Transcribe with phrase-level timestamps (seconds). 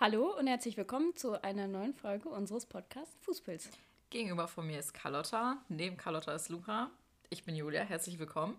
[0.00, 3.68] Hallo und herzlich willkommen zu einer neuen Folge unseres Podcasts Fußpilz.
[4.10, 6.92] Gegenüber von mir ist Carlotta, neben Carlotta ist Luca.
[7.30, 8.56] Ich bin Julia, herzlich willkommen.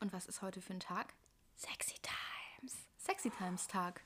[0.00, 1.12] Und was ist heute für ein Tag?
[1.56, 2.74] Sexy Times.
[2.96, 4.00] Sexy Times Tag.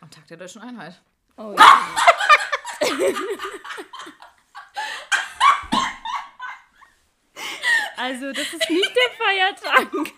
[0.00, 1.00] Am Tag der Deutschen Einheit.
[1.36, 1.96] Oh ja.
[7.96, 9.92] also, das ist nicht der Feiertag,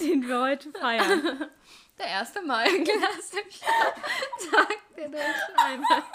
[0.00, 1.50] den wir heute feiern.
[2.00, 2.32] Der 1.
[2.46, 3.66] Mai, klassischer
[4.50, 6.02] Tag der Deutschen Einheit.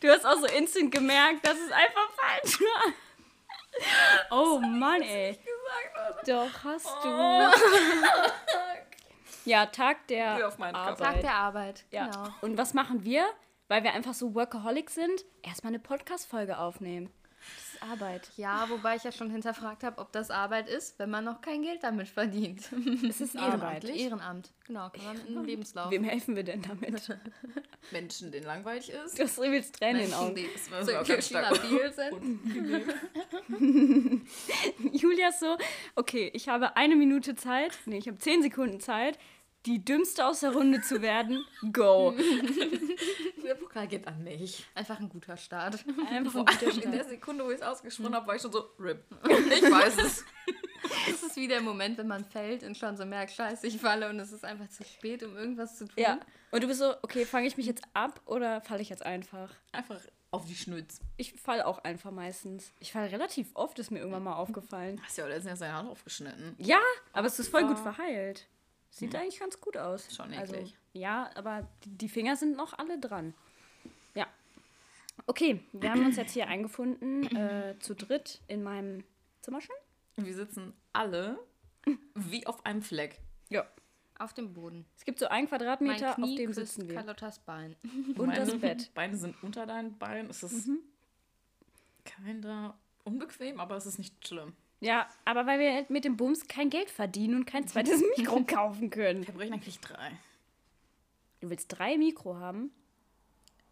[0.00, 2.92] Du hast auch so instant gemerkt, dass es einfach falsch war.
[4.30, 5.38] Oh Mann, ey.
[6.26, 7.08] Doch, hast du.
[9.46, 10.32] Ja, Tag der.
[10.46, 10.98] Arbeit.
[10.98, 12.06] Tag der Arbeit, Ja.
[12.06, 12.28] genau.
[12.42, 13.26] Und was machen wir?
[13.68, 17.10] Weil wir einfach so Workaholic sind, erstmal eine Podcast-Folge aufnehmen.
[17.80, 18.30] Ist Arbeit.
[18.36, 21.62] Ja, wobei ich ja schon hinterfragt habe, ob das Arbeit ist, wenn man noch kein
[21.62, 22.70] Geld damit verdient.
[23.08, 23.84] Es ist Arbeit.
[23.84, 25.90] Ehrenamt, genau, kann man einem Lebenslauf.
[25.90, 27.16] Wem helfen wir denn damit?
[27.90, 29.18] Menschen, denen langweilig ist.
[29.18, 30.34] Du hast übelst Tränen in Menschen, Augen.
[30.34, 32.20] die so sogar ganz stark labil sind.
[34.92, 35.56] Julia ist so,
[35.96, 39.18] okay, ich habe eine Minute Zeit, nee, ich habe zehn Sekunden Zeit,
[39.66, 41.44] die dümmste aus der Runde zu werden.
[41.72, 42.14] Go.
[43.44, 44.64] Der Pokal geht an mich.
[44.74, 45.84] Einfach ein guter Start.
[46.08, 46.94] Einfach ein guter allem in Start.
[46.94, 49.02] der Sekunde, wo ich es ausgesprochen habe, war ich schon so, RIP.
[49.24, 50.24] Ich weiß es.
[51.08, 54.08] Es ist wie der Moment, wenn man fällt und schon so merkt, scheiße, ich falle
[54.08, 55.94] und es ist einfach zu spät, um irgendwas zu tun.
[55.96, 56.18] Ja.
[56.50, 59.52] Und du bist so, okay, fange ich mich jetzt ab oder falle ich jetzt einfach?
[59.72, 61.00] Einfach auf die Schnütz.
[61.16, 62.72] Ich falle auch einfach meistens.
[62.80, 65.00] Ich falle relativ oft, ist mir irgendwann mal aufgefallen.
[65.04, 66.54] Hast ja auch letztens seine Hand aufgeschnitten.
[66.58, 66.80] Ja,
[67.12, 68.46] aber es ist voll gut verheilt.
[68.90, 70.14] Sieht eigentlich ganz gut aus.
[70.14, 70.76] Schon also, eklig.
[70.92, 73.34] Ja, aber die, Finger sind noch alle dran.
[74.14, 74.26] Ja.
[75.26, 79.04] Okay, wir haben uns jetzt hier eingefunden, äh, zu dritt in meinem
[79.42, 79.76] Zimmer schon.
[80.16, 81.38] Wir sitzen alle
[82.14, 83.20] wie auf einem Fleck.
[83.48, 83.66] Ja.
[84.18, 84.84] Auf dem Boden.
[84.98, 86.96] Es gibt so einen Mein Quadratmeter, Knie auf dem sitzen wir.
[86.96, 87.76] Carlottas Bein.
[88.18, 88.90] Und das Meine Bett.
[88.92, 90.28] Beine sind unter deinen Beinen.
[90.28, 90.68] Es ist
[92.04, 94.54] keiner unbequem, aber es ist nicht schlimm.
[94.80, 98.90] Ja, aber weil wir mit dem Bums kein Geld verdienen und kein zweites Mikro kaufen
[98.90, 99.26] können.
[99.26, 100.12] Wir bräuchten eigentlich drei.
[101.40, 102.70] Du willst drei Mikro haben?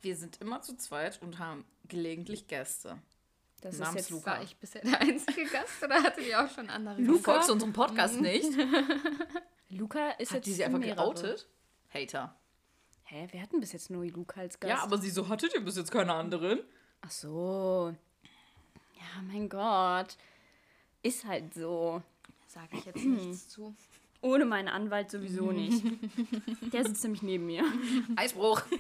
[0.03, 2.99] Wir sind immer zu zweit und haben gelegentlich Gäste.
[3.61, 4.33] Das ist Namens jetzt Luca.
[4.33, 6.97] War ich bisher der einzige Gast oder hattet ihr auch schon andere?
[6.97, 7.33] Du Luca?
[7.33, 8.49] folgst unserem Podcast nicht.
[9.71, 10.97] Luca ist Hat jetzt die sie einfach mehrere.
[11.05, 11.49] geoutet?
[11.93, 12.37] Hater.
[13.05, 14.71] Hä, wir hatten bis jetzt nur Luca als Gast.
[14.71, 16.61] Ja, aber sie so, hattet ihr bis jetzt keine anderen?
[17.01, 17.95] Ach so.
[18.95, 20.17] Ja, mein Gott.
[21.03, 22.03] Ist halt so.
[22.47, 23.75] Sage ich jetzt nichts zu.
[24.21, 25.85] Ohne meinen Anwalt sowieso nicht.
[26.73, 27.65] Der sitzt nämlich neben mir.
[28.17, 28.63] Eisbruch.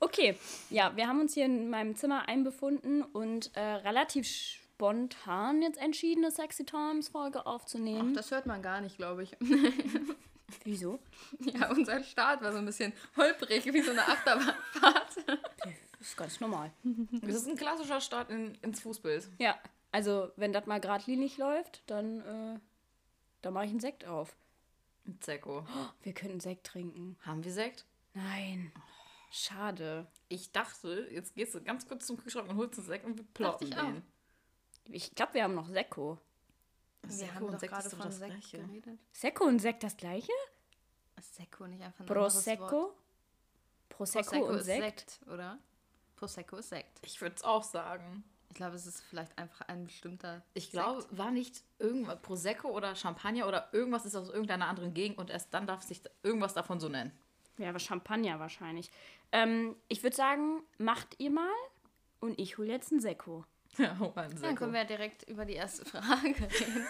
[0.00, 0.36] Okay,
[0.68, 6.24] ja, wir haben uns hier in meinem Zimmer einbefunden und äh, relativ spontan jetzt entschieden,
[6.24, 8.14] eine Sexy Times Folge Ach, aufzunehmen.
[8.14, 9.36] das hört man gar nicht, glaube ich.
[10.64, 10.98] Wieso?
[11.40, 15.16] Ja, unser Start war so ein bisschen holprig, wie so eine Achterbahnfahrt.
[15.98, 16.70] Das ist ganz normal.
[17.22, 19.28] Das ist ein klassischer Start in, ins Fußbild.
[19.38, 19.58] Ja,
[19.96, 22.60] also wenn das mal geradlinig läuft, dann, äh,
[23.40, 24.36] dann mache ich einen Sekt auf.
[25.06, 25.60] Ein Zecko.
[25.60, 27.16] Oh, wir könnten Sekt trinken.
[27.22, 27.86] Haben wir Sekt?
[28.12, 28.72] Nein.
[29.30, 30.06] Schade.
[30.28, 33.24] Ich dachte, jetzt gehst du ganz kurz zum Kühlschrank und holst einen Sekt und wir
[33.24, 33.84] plotten ich auch.
[33.84, 34.02] den.
[34.84, 36.18] Ich glaube, wir haben noch Sekko.
[37.02, 38.58] Wir Sekko haben und doch Sekt gerade von das Sekt Gleiche.
[38.58, 39.00] geredet.
[39.12, 40.32] Sekko und Sekt das gleiche?
[41.22, 42.06] Sekko nicht einfach ein?
[42.06, 42.92] Prosecco?
[43.88, 45.10] Prosecco, Prosecco und ist Sekt?
[45.10, 45.58] Sekt, oder?
[46.16, 46.98] Prosecco ist Sekt.
[47.00, 48.24] Ich würde es auch sagen.
[48.48, 52.94] Ich glaube, es ist vielleicht einfach ein bestimmter Ich glaube, war nicht irgendwas Prosecco oder
[52.94, 56.80] Champagner oder irgendwas ist aus irgendeiner anderen Gegend und erst dann darf sich irgendwas davon
[56.80, 57.12] so nennen.
[57.58, 58.90] Ja, aber Champagner wahrscheinlich.
[59.32, 61.48] Ähm, ich würde sagen, macht ihr mal
[62.20, 63.44] und ich hole jetzt einen Sekko.
[63.78, 64.54] Ja, oh, ein Dann Sekko.
[64.54, 66.86] können wir direkt über die erste Frage reden.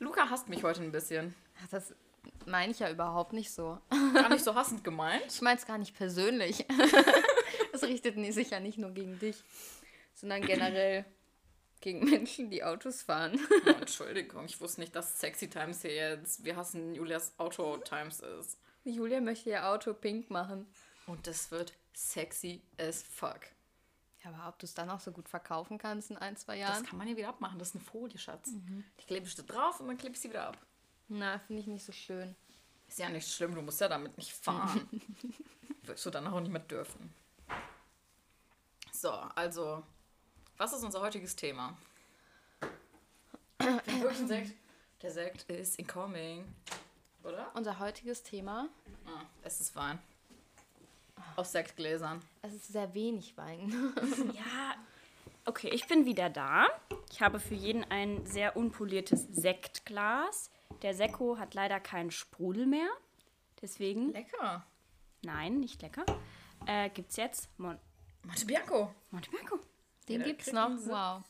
[0.00, 1.34] Luca hasst mich heute ein bisschen.
[1.62, 1.94] Ach, Das
[2.46, 3.78] meine ich ja überhaupt nicht so.
[4.14, 5.22] Gar nicht so hassend gemeint.
[5.28, 6.66] Ich meine es gar nicht persönlich.
[7.82, 9.42] Es richtet sich ja nicht nur gegen dich,
[10.14, 11.04] sondern generell
[11.80, 13.38] gegen Menschen, die Autos fahren.
[13.66, 18.20] Oh, Entschuldigung, ich wusste nicht, dass Sexy Times hier jetzt Wir hassen Julias Auto Times
[18.20, 18.58] ist.
[18.84, 20.66] Julia möchte ihr Auto pink machen.
[21.06, 23.40] Und das wird sexy as fuck.
[24.24, 26.68] Ja, aber ob du es dann auch so gut verkaufen kannst in ein, zwei Das
[26.68, 26.84] Jahren?
[26.86, 27.58] kann man ja wieder abmachen.
[27.58, 28.50] Das ist eine Folie, Schatz.
[29.00, 30.58] Die klebe ich da drauf und dann klebe ich sie wieder ab.
[31.08, 32.34] Na, finde ich nicht so schön.
[32.88, 34.88] Ist ja nicht schlimm, du musst ja damit nicht fahren.
[35.84, 37.12] Wirst du dann auch nicht mehr dürfen.
[39.00, 39.84] So, also,
[40.56, 41.76] was ist unser heutiges Thema?
[43.60, 44.54] Wirklich einen Sekt.
[45.02, 46.44] Der Sekt ist incoming.
[47.22, 47.48] Oder?
[47.54, 48.68] Unser heutiges Thema,
[49.06, 50.00] Ah, es ist Wein.
[51.36, 52.20] Aus Sektgläsern.
[52.42, 53.72] es ist sehr wenig Wein.
[54.34, 54.74] Ja,
[55.44, 56.66] okay, ich bin wieder da.
[57.12, 60.50] Ich habe für jeden ein sehr unpoliertes Sektglas.
[60.82, 62.88] Der Sekko hat leider keinen Sprudel mehr.
[63.62, 64.66] Deswegen, Lecker.
[65.22, 66.04] nein, nicht lecker.
[66.66, 67.78] Äh, gibt's jetzt Mon
[68.28, 68.94] Monte Bianco.
[69.10, 69.58] Monte Bianco.
[70.08, 70.78] Den Ja, gibt's kriegt noch.
[70.78, 71.22] so- Wow.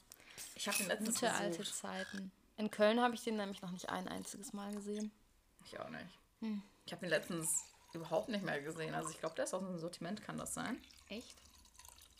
[0.55, 2.33] Ich habe den letztens Gute alte Zeiten.
[2.57, 5.11] In Köln habe ich den nämlich noch nicht ein einziges Mal gesehen.
[5.65, 6.61] Ich auch nicht.
[6.87, 8.95] Ich habe den letztens überhaupt nicht mehr gesehen.
[8.95, 10.81] Also ich glaube, der ist aus dem Sortiment, kann das sein?
[11.09, 11.37] Echt?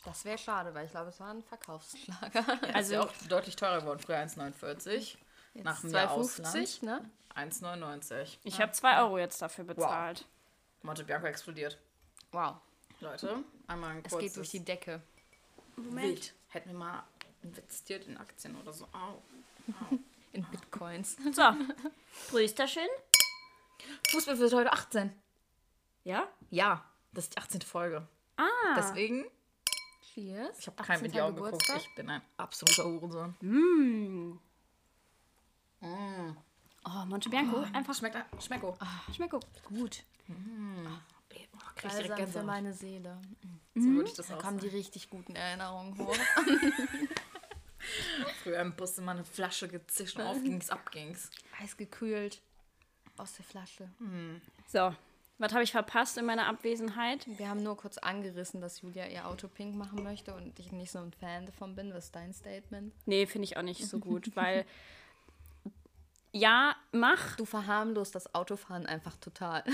[0.05, 2.45] Das wäre schade, weil ich glaube, es war ein Verkaufsschlager.
[2.47, 3.99] Also Also- ist ja auch deutlich teurer geworden.
[3.99, 5.17] Früher 1,49.
[5.55, 7.09] Nach Jetzt mehr Ausland 2,50, ne?
[7.35, 8.37] 1,99.
[8.43, 10.25] Ich habe 2 Euro jetzt dafür bezahlt.
[10.83, 11.77] Monte Bianco explodiert.
[12.31, 12.57] Wow.
[13.01, 15.01] Leute, einmal ein Es kurzes geht durch die Decke.
[15.75, 16.33] Wild.
[16.49, 17.03] Hätten wir mal
[17.43, 18.85] investiert in Aktien oder so.
[18.91, 19.21] Au.
[20.31, 21.17] In Bitcoins.
[21.33, 21.41] So,
[22.29, 22.87] Prösterchen.
[24.11, 25.11] Fußball wird heute 18.
[26.03, 26.27] Ja?
[26.51, 27.61] Ja, das ist die 18.
[27.61, 28.07] Folge.
[28.37, 28.43] Ah,
[28.77, 29.25] Deswegen,
[30.13, 30.59] Cheers.
[30.59, 31.33] ich habe keinem in die 18.
[31.35, 31.73] Augen geguckt.
[31.77, 34.39] Ich bin ein absoluter Hurensohn.
[35.81, 37.65] oh, Monte Bianco.
[37.73, 38.77] Einfach Schmeckt, schmecko.
[39.15, 39.39] Schmecko.
[39.67, 40.03] Gut.
[40.29, 40.33] Oh,
[41.75, 42.45] krieg ich direkt Balsam für Gänsehaut.
[42.45, 43.21] meine Seele.
[43.75, 44.77] So würde ich das Da auch kommen die sagen.
[44.77, 46.15] richtig guten Erinnerungen hoch.
[48.43, 51.29] Früher im Bus immer eine Flasche gezischt und auf ging's, ab ging's.
[51.61, 52.41] Eisgekühlt.
[53.17, 53.89] Aus der Flasche.
[54.67, 54.93] So,
[55.37, 57.25] was habe ich verpasst in meiner Abwesenheit?
[57.37, 60.91] Wir haben nur kurz angerissen, dass Julia ihr Auto pink machen möchte und ich nicht
[60.91, 61.93] so ein Fan davon bin.
[61.93, 62.93] Was ist dein Statement?
[63.05, 64.65] Nee, finde ich auch nicht so gut, weil
[66.31, 67.37] ja, mach.
[67.37, 69.63] Du verharmlost das Autofahren einfach total.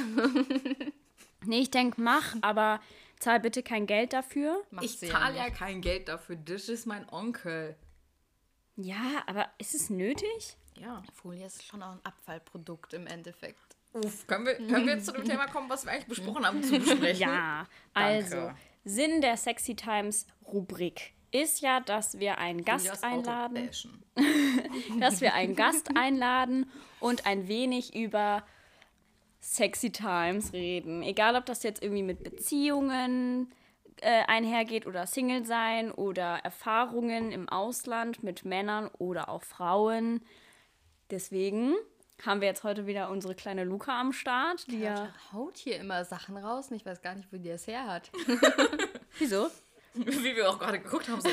[1.47, 2.79] Nee, ich denke, mach, aber
[3.19, 4.63] zahl bitte kein Geld dafür.
[4.71, 5.55] Macht Ich zahle ja nicht.
[5.57, 6.35] kein Geld dafür.
[6.35, 7.75] Das ist mein Onkel.
[8.75, 10.57] Ja, aber ist es nötig?
[10.79, 11.01] Ja.
[11.13, 13.77] Folie ist schon auch ein Abfallprodukt im Endeffekt.
[13.93, 16.61] Uff, können wir, können wir jetzt zu dem Thema kommen, was wir eigentlich besprochen haben,
[16.61, 17.29] zu besprechen?
[17.29, 18.25] Ja, Danke.
[18.25, 18.51] also
[18.83, 24.03] Sinn der Sexy Times Rubrik ist ja, dass wir einen Gast Auto einladen, bashen.
[24.99, 26.69] dass wir einen Gast einladen
[26.99, 28.43] und ein wenig über
[29.45, 31.03] Sexy Times reden.
[31.03, 33.53] Egal, ob das jetzt irgendwie mit Beziehungen
[34.01, 40.21] äh, einhergeht oder Single sein oder Erfahrungen im Ausland mit Männern oder auch Frauen.
[41.11, 41.75] Deswegen
[42.25, 45.13] haben wir jetzt heute wieder unsere kleine Luca am Start, die ja.
[45.31, 48.11] Haut hier immer Sachen raus und ich weiß gar nicht, wo die das her hat.
[49.19, 49.49] Wieso?
[50.23, 51.21] Wie wir auch gerade geguckt haben.
[51.21, 51.29] So,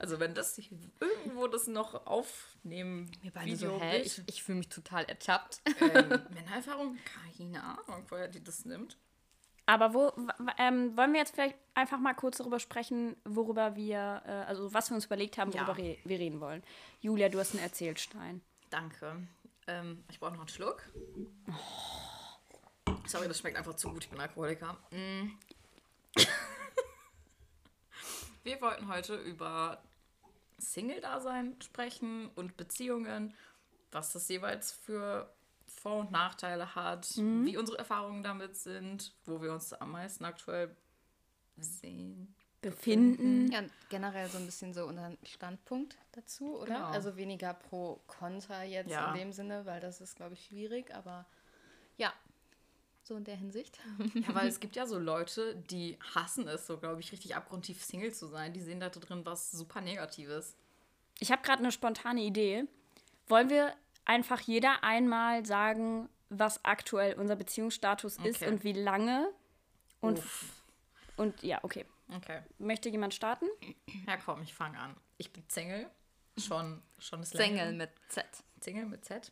[0.00, 0.70] also wenn das sich
[1.00, 3.98] irgendwo das noch aufnehmen, Wir beide Video so, hä?
[4.00, 5.60] Ich, ich fühle mich total ertappt.
[5.80, 6.98] ähm, Männererfahrung,
[7.32, 8.98] keine Ahnung, woher die das nimmt.
[9.66, 10.12] Aber wo
[10.58, 14.90] ähm, wollen wir jetzt vielleicht einfach mal kurz darüber sprechen, worüber wir, äh, also was
[14.90, 15.84] wir uns überlegt haben, worüber Ja.
[15.84, 16.62] re wir reden wollen.
[17.00, 18.42] Julia, du hast einen Erzählstein.
[18.70, 19.16] Danke.
[19.68, 20.82] Ähm, ich brauche noch einen Schluck.
[23.06, 24.02] Sorry, das schmeckt einfach zu gut.
[24.04, 24.76] Ich bin Alkoholiker.
[24.90, 25.30] Mm.
[28.44, 29.82] Wir wollten heute über
[30.58, 33.34] Single-Dasein sprechen und Beziehungen,
[33.90, 35.32] was das jeweils für
[35.66, 40.74] Vor- und Nachteile hat, wie unsere Erfahrungen damit sind, wo wir uns am meisten aktuell
[41.56, 42.34] sehen.
[42.60, 43.50] Befinden.
[43.50, 46.74] Ja, generell so ein bisschen so unseren Standpunkt dazu, oder?
[46.76, 46.86] Genau.
[46.86, 49.08] Also weniger pro Kontra jetzt Ja.
[49.12, 51.26] in dem Sinne, weil das ist, glaube ich, schwierig, aber
[51.96, 52.12] ja,
[53.02, 53.78] so in der Hinsicht.
[54.14, 57.82] Ja, weil es gibt ja so Leute, die hassen es, so glaube ich, richtig abgrundtief
[57.82, 58.52] Single zu sein.
[58.52, 60.56] Die sehen da drin was super Negatives.
[61.18, 62.64] Ich habe gerade eine spontane Idee.
[63.28, 68.48] Wollen wir einfach jeder einmal sagen, was aktuell unser Beziehungsstatus ist Okay.
[68.48, 69.28] und wie lange?
[70.00, 70.62] Und, Uff.
[71.16, 71.84] und ja, okay.
[72.16, 72.40] Okay.
[72.58, 73.46] Möchte jemand starten?
[74.06, 74.96] Ja, komm, ich fange an.
[75.18, 75.88] Ich bin Single.
[76.38, 77.70] Schon, schon ist länger.
[77.72, 78.24] mit Z.
[78.60, 79.30] Single mit Z.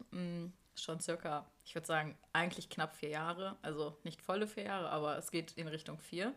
[0.81, 3.57] Schon circa, ich würde sagen, eigentlich knapp vier Jahre.
[3.63, 6.35] Also nicht volle vier Jahre, aber es geht in Richtung vier.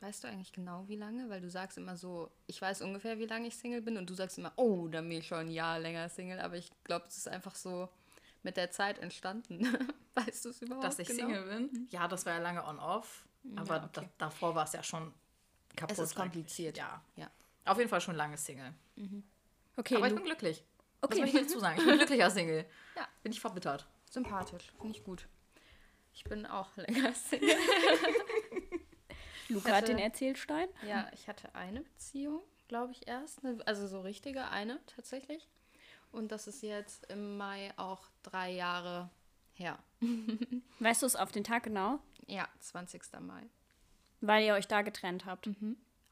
[0.00, 1.28] Weißt du eigentlich genau, wie lange?
[1.28, 4.14] Weil du sagst immer so, ich weiß ungefähr, wie lange ich Single bin und du
[4.14, 7.18] sagst immer, oh, dann bin ich schon ein Jahr länger Single, aber ich glaube, es
[7.18, 7.88] ist einfach so
[8.42, 9.60] mit der Zeit entstanden.
[10.14, 11.26] weißt du es überhaupt Dass ich genau?
[11.26, 11.88] Single bin.
[11.90, 13.26] Ja, das war ja lange on-off.
[13.56, 13.90] Aber Ja, okay.
[13.92, 15.12] da, davor war es ja schon
[15.76, 15.92] kaputt.
[15.92, 16.32] Es ist eigentlich.
[16.32, 16.78] kompliziert.
[16.78, 17.02] Ja.
[17.16, 17.30] Ja.
[17.66, 18.74] Auf jeden Fall schon lange Single.
[19.76, 20.64] Okay, Aber ich bin glücklich.
[21.02, 21.22] Okay.
[21.22, 21.78] Was soll ich dazu sagen?
[21.80, 22.64] Ich bin glücklicher Single.
[22.96, 23.08] Ja.
[23.22, 23.86] Bin ich verbittert.
[24.10, 25.26] Sympathisch, finde ich gut.
[26.12, 27.48] Ich bin auch länger Single.
[29.48, 30.68] Luca hatte- hat den Erzählstein.
[30.86, 33.40] Ja, ich hatte eine Beziehung, glaube ich, erst.
[33.66, 35.48] Also so richtige eine tatsächlich.
[36.12, 39.10] Und das ist jetzt im Mai auch drei Jahre
[39.54, 39.78] her.
[40.80, 42.00] Weißt du es auf den Tag genau?
[42.26, 43.02] Ja, 20.
[43.20, 43.42] Mai.
[44.20, 45.48] Weil ihr euch da getrennt habt.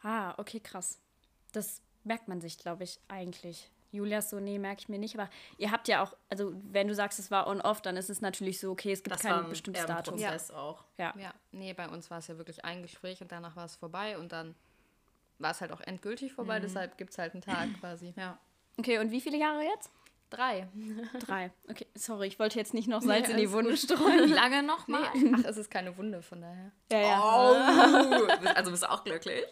[0.02, 1.00] Ah, okay, krass.
[1.52, 3.71] Das merkt man sich, glaube ich, eigentlich.
[3.90, 5.18] Julia ist so, nee, merke ich mir nicht.
[5.18, 8.21] Aber ihr habt ja auch, also wenn du sagst, es war on-off, dann ist es
[8.21, 10.14] natürlich so, okay, es gibt Das kein war ein, bestimmtes eher ein Datum.
[10.14, 10.85] Prozess auch.
[10.99, 11.14] Ja.
[11.18, 14.18] Ja, nee, bei uns war es ja wirklich ein Gespräch und danach war es vorbei
[14.18, 14.54] und dann
[15.38, 18.12] war es halt auch endgültig vorbei, deshalb gibt es halt einen Tag quasi.
[18.16, 18.38] Ja.
[18.76, 19.90] Okay, und wie viele Jahre jetzt?
[20.30, 20.68] Drei.
[21.21, 21.50] Drei.
[21.71, 24.28] Okay, sorry, ich wollte jetzt nicht noch Salz Nee, in die Wunde Wie streuen.
[24.28, 25.04] lange noch mal?
[25.35, 26.71] Ach, es ist keine Wunde, von daher.
[26.92, 27.23] Ja, ja.
[27.23, 28.26] Oh.
[28.54, 29.45] Also bist du auch glücklich?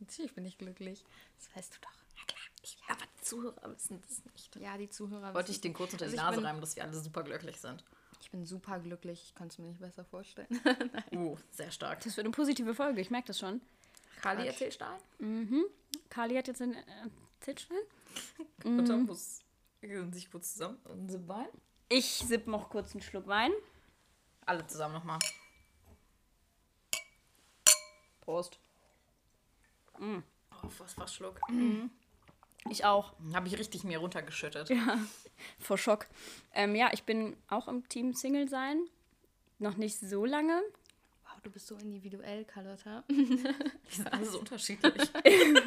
[0.00, 1.02] Natürlich bin ich glücklich.
[1.38, 2.01] Das weißt du doch.
[2.64, 4.56] Ja aber die Zuhörer wissen das nicht.
[4.56, 5.34] Ja, die Zuhörer.
[5.34, 7.22] Wollte wissen- ich den kurz unter die Also Nase bin- reiben, dass wir alle super
[7.24, 7.84] glücklich sind.
[8.20, 9.20] Ich bin super glücklich.
[9.24, 10.46] Ich kann es mir nicht besser vorstellen.
[11.12, 12.00] Uh, sehr stark.
[12.04, 13.60] Das wird eine positive Folge, ich merke das schon.
[14.20, 15.68] Kali erzählst du
[16.08, 16.82] Kali hat jetzt einen äh,
[17.40, 17.78] Zitschwein.
[18.64, 19.42] Und dann muss
[20.12, 21.48] sich kurz zusammen und so Wein.
[21.88, 23.50] Ich sipp noch kurz einen Schluck Wein.
[24.46, 25.18] Alle zusammen nochmal.
[28.20, 28.58] Prost.
[30.00, 30.22] Oh,
[30.78, 31.40] was war Schluck?
[32.70, 33.12] Ich auch.
[33.34, 34.70] Habe ich richtig mir runtergeschüttet.
[35.58, 36.06] Vor Schock.
[36.54, 38.84] Ähm, ja, ich bin auch im Team Single sein.
[39.58, 40.62] Noch nicht so lange.
[41.24, 43.04] Wow, du bist so individuell, Carlotta.
[43.10, 45.10] Die sind alle so unterschiedlich.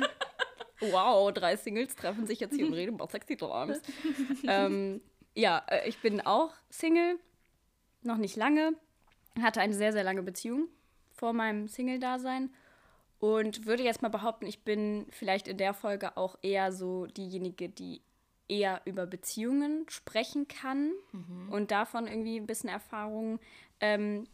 [0.82, 3.82] Wow, drei Singles treffen sich jetzt hier und reden über Sexy Times.
[4.46, 5.02] ähm,
[5.34, 7.18] ja, äh, ich bin auch Single.
[8.02, 8.74] Noch nicht lange.
[9.42, 10.68] Hatte eine sehr, sehr lange Beziehung
[11.14, 12.54] vor meinem Single-Dasein.
[13.20, 17.70] Und würde jetzt mal behaupten, ich bin vielleicht in der Folge auch eher so diejenige,
[17.70, 18.02] die
[18.48, 20.92] eher über Beziehungen sprechen kann
[21.50, 23.40] und davon irgendwie ein bisschen Erfahrung
[23.80, 24.28] ähm,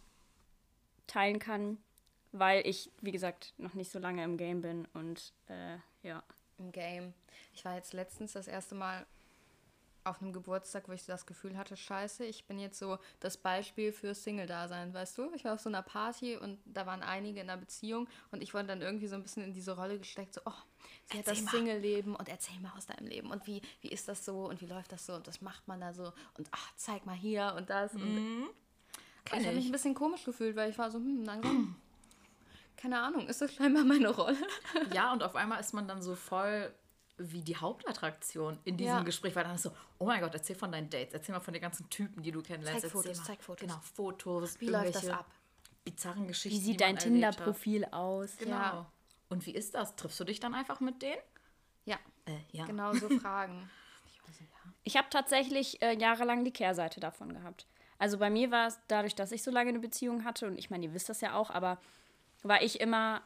[1.08, 1.78] teilen kann,
[2.32, 6.24] weil ich, wie gesagt, noch nicht so lange im Game bin und äh, ja.
[6.58, 7.14] Im Game.
[7.54, 9.06] Ich war jetzt letztens das erste Mal
[10.04, 13.38] auf einem Geburtstag, wo ich so das Gefühl hatte, scheiße, ich bin jetzt so das
[13.38, 15.32] Beispiel für Single-Dasein, weißt du?
[15.34, 18.54] Ich war auf so einer Party und da waren einige in einer Beziehung und ich
[18.54, 20.52] wurde dann irgendwie so ein bisschen in diese Rolle gesteckt, so, oh,
[21.12, 21.40] sie hat das.
[21.40, 24.68] Single-Leben und erzähl mal aus deinem Leben und wie, wie ist das so und wie
[24.68, 27.70] läuft das so und was macht man da so und ach, zeig mal hier und
[27.70, 27.94] das.
[27.94, 28.50] Und
[29.26, 29.70] Kenn ich habe mich ich.
[29.70, 31.76] ein bisschen komisch gefühlt, weil ich war so, hm, langsam,
[32.78, 34.38] keine Ahnung, ist das scheinbar meine Rolle?
[34.94, 36.74] Ja, und auf einmal ist man dann so voll
[37.32, 39.04] wie die Hauptattraktion in diesem Ja.
[39.04, 41.54] Gespräch, weil dann ist so, oh mein Gott, erzähl von deinen Dates, erzähl mal von
[41.54, 42.82] den ganzen Typen, die du kennenlernst.
[42.82, 43.68] Zeig Fotos, mal, zeig Fotos.
[43.68, 44.60] Genau, Fotos.
[44.62, 45.26] Wie läuft das ab?
[45.84, 46.56] Bizarren Geschichten.
[46.58, 46.98] Wie die sieht dein.
[46.98, 48.38] Tinder-Profil aus?
[48.38, 48.52] Genau.
[48.56, 48.92] Ja.
[49.30, 49.96] Und wie ist das?
[49.96, 51.22] Triffst du dich dann einfach mit denen?
[51.86, 52.66] Ja, Äh, ja.
[52.66, 53.70] genau so Fragen.
[54.84, 57.68] Ich habe tatsächlich äh, jahrelang die Kehrseite davon gehabt.
[57.98, 60.70] Also bei mir war es dadurch, dass ich so lange eine Beziehung hatte, und ich
[60.72, 61.78] meine, ihr wisst das ja auch, aber
[62.44, 63.22] war ich immer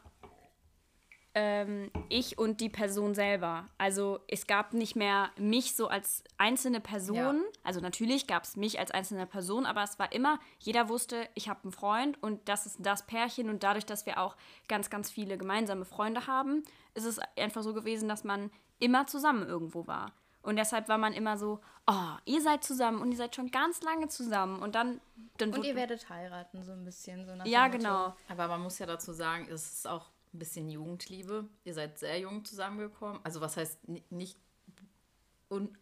[1.36, 3.68] ähm, ich und die Person selber.
[3.76, 7.16] Also es gab nicht mehr mich so als einzelne Person.
[7.36, 7.60] Ja.
[7.62, 11.50] Also natürlich gab es mich als einzelne Person, aber es war immer, jeder wusste, ich
[11.50, 13.50] habe einen Freund und das ist das Pärchen.
[13.50, 14.34] Und dadurch, dass wir auch
[14.66, 16.64] ganz, ganz viele gemeinsame Freunde haben,
[16.94, 20.12] ist es einfach so gewesen, dass man immer zusammen irgendwo war.
[20.40, 23.82] Und deshalb war man immer so, oh, ihr seid zusammen und ihr seid schon ganz
[23.82, 24.62] lange zusammen.
[24.62, 25.02] Und dann,
[25.36, 27.26] dann Und ihr werdet heiraten, so ein bisschen.
[27.26, 28.14] So nach Ja, genau.
[28.28, 31.46] Aber man muss ja dazu sagen, es ist auch ein bisschen Jugendliebe.
[31.64, 33.20] Ihr seid sehr jung zusammengekommen.
[33.24, 34.38] Also was heißt ni- nicht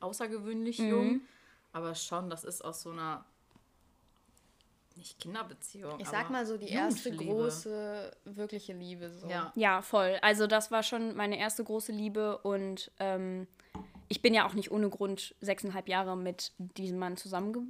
[0.01, 0.89] außergewöhnlich Mhm.
[0.89, 1.21] jung,
[1.73, 3.25] aber schon, das ist aus so einer
[4.97, 5.99] nicht Kinderbeziehung.
[5.99, 9.11] Ich aber sag mal so die erste große, wirkliche Liebe.
[9.11, 9.27] So.
[9.27, 9.53] Ja.
[9.57, 10.19] Ja, voll.
[10.23, 13.49] Also das war schon meine erste große Liebe und ähm,
[14.09, 17.63] ich bin ja auch nicht ohne Grund sechseinhalb Jahre mit diesem Mann zusammen ge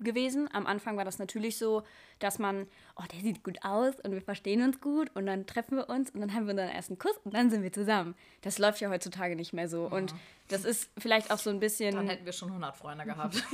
[0.00, 0.48] gewesen.
[0.52, 1.82] Am Anfang war das natürlich so,
[2.18, 5.76] dass man, oh, der sieht gut aus und wir verstehen uns gut und dann treffen
[5.76, 8.14] wir uns und dann haben wir unseren ersten Kuss und dann sind wir zusammen.
[8.42, 10.14] Das läuft ja heutzutage nicht mehr so und
[10.48, 11.94] das ist vielleicht auch so ein bisschen...
[11.94, 13.42] Dann hätten wir schon 100 Freunde gehabt.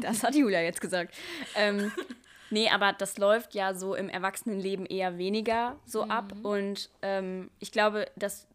[0.00, 1.14] Das hat Julia jetzt gesagt.
[1.54, 1.92] Ähm,
[2.50, 6.32] nee, aber das läuft ja so im Erwachsenenleben eher weniger so ab.
[6.42, 8.46] Und ähm, ich glaube, dass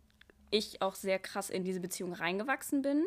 [0.51, 3.03] ich auch sehr krass in diese Beziehung reingewachsen bin.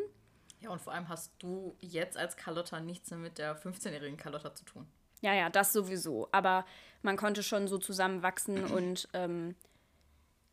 [0.59, 4.53] Ja, und vor allem hast du jetzt als Carlotta nichts mehr mit der 15-jährigen Carlotta
[4.53, 4.85] zu tun.
[5.21, 6.29] Ja, ja, das sowieso.
[6.31, 6.65] Aber
[7.01, 9.55] man konnte schon so zusammenwachsen und ähm,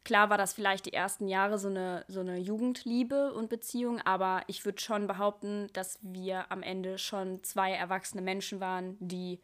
[0.05, 4.43] klar war das vielleicht die ersten Jahre so eine, so eine Jugendliebe und Beziehung, aber
[4.47, 9.41] ich würde schon behaupten, dass wir am Ende schon zwei erwachsene Menschen waren, die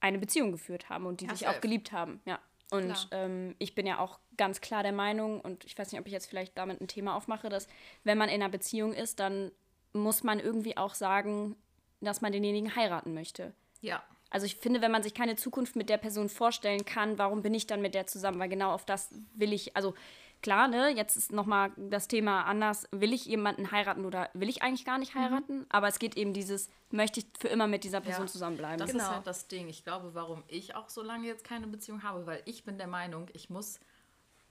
[0.00, 2.20] eine Beziehung geführt haben und die Ja, sich auch geliebt haben.
[2.24, 2.38] Ja.
[2.70, 6.06] Und ähm, ich bin ja auch ganz klar der Meinung, und ich weiß nicht, ob
[6.06, 7.68] ich jetzt vielleicht damit ein Thema aufmache, dass
[8.02, 9.52] wenn man in einer Beziehung ist, dann
[9.92, 11.56] muss man irgendwie auch sagen,
[12.00, 13.52] dass man denjenigen heiraten möchte.
[13.80, 14.02] Ja.
[14.30, 17.52] Also ich finde, wenn man sich keine Zukunft mit der Person vorstellen kann, warum bin
[17.54, 18.38] ich dann mit der zusammen?
[18.38, 19.94] Weil genau auf das will ich, also
[20.40, 24.62] klar, ne, jetzt ist nochmal das Thema anders, will ich jemanden heiraten oder will ich
[24.62, 25.66] eigentlich gar nicht heiraten?
[25.68, 28.78] Aber es geht eben dieses, möchte ich für immer mit dieser Person Ja, zusammenbleiben?
[28.78, 29.04] Das Genau.
[29.04, 29.68] ist halt das Ding.
[29.68, 32.86] Ich glaube, warum ich auch so lange jetzt keine Beziehung habe, weil ich bin der
[32.88, 33.78] Meinung, ich muss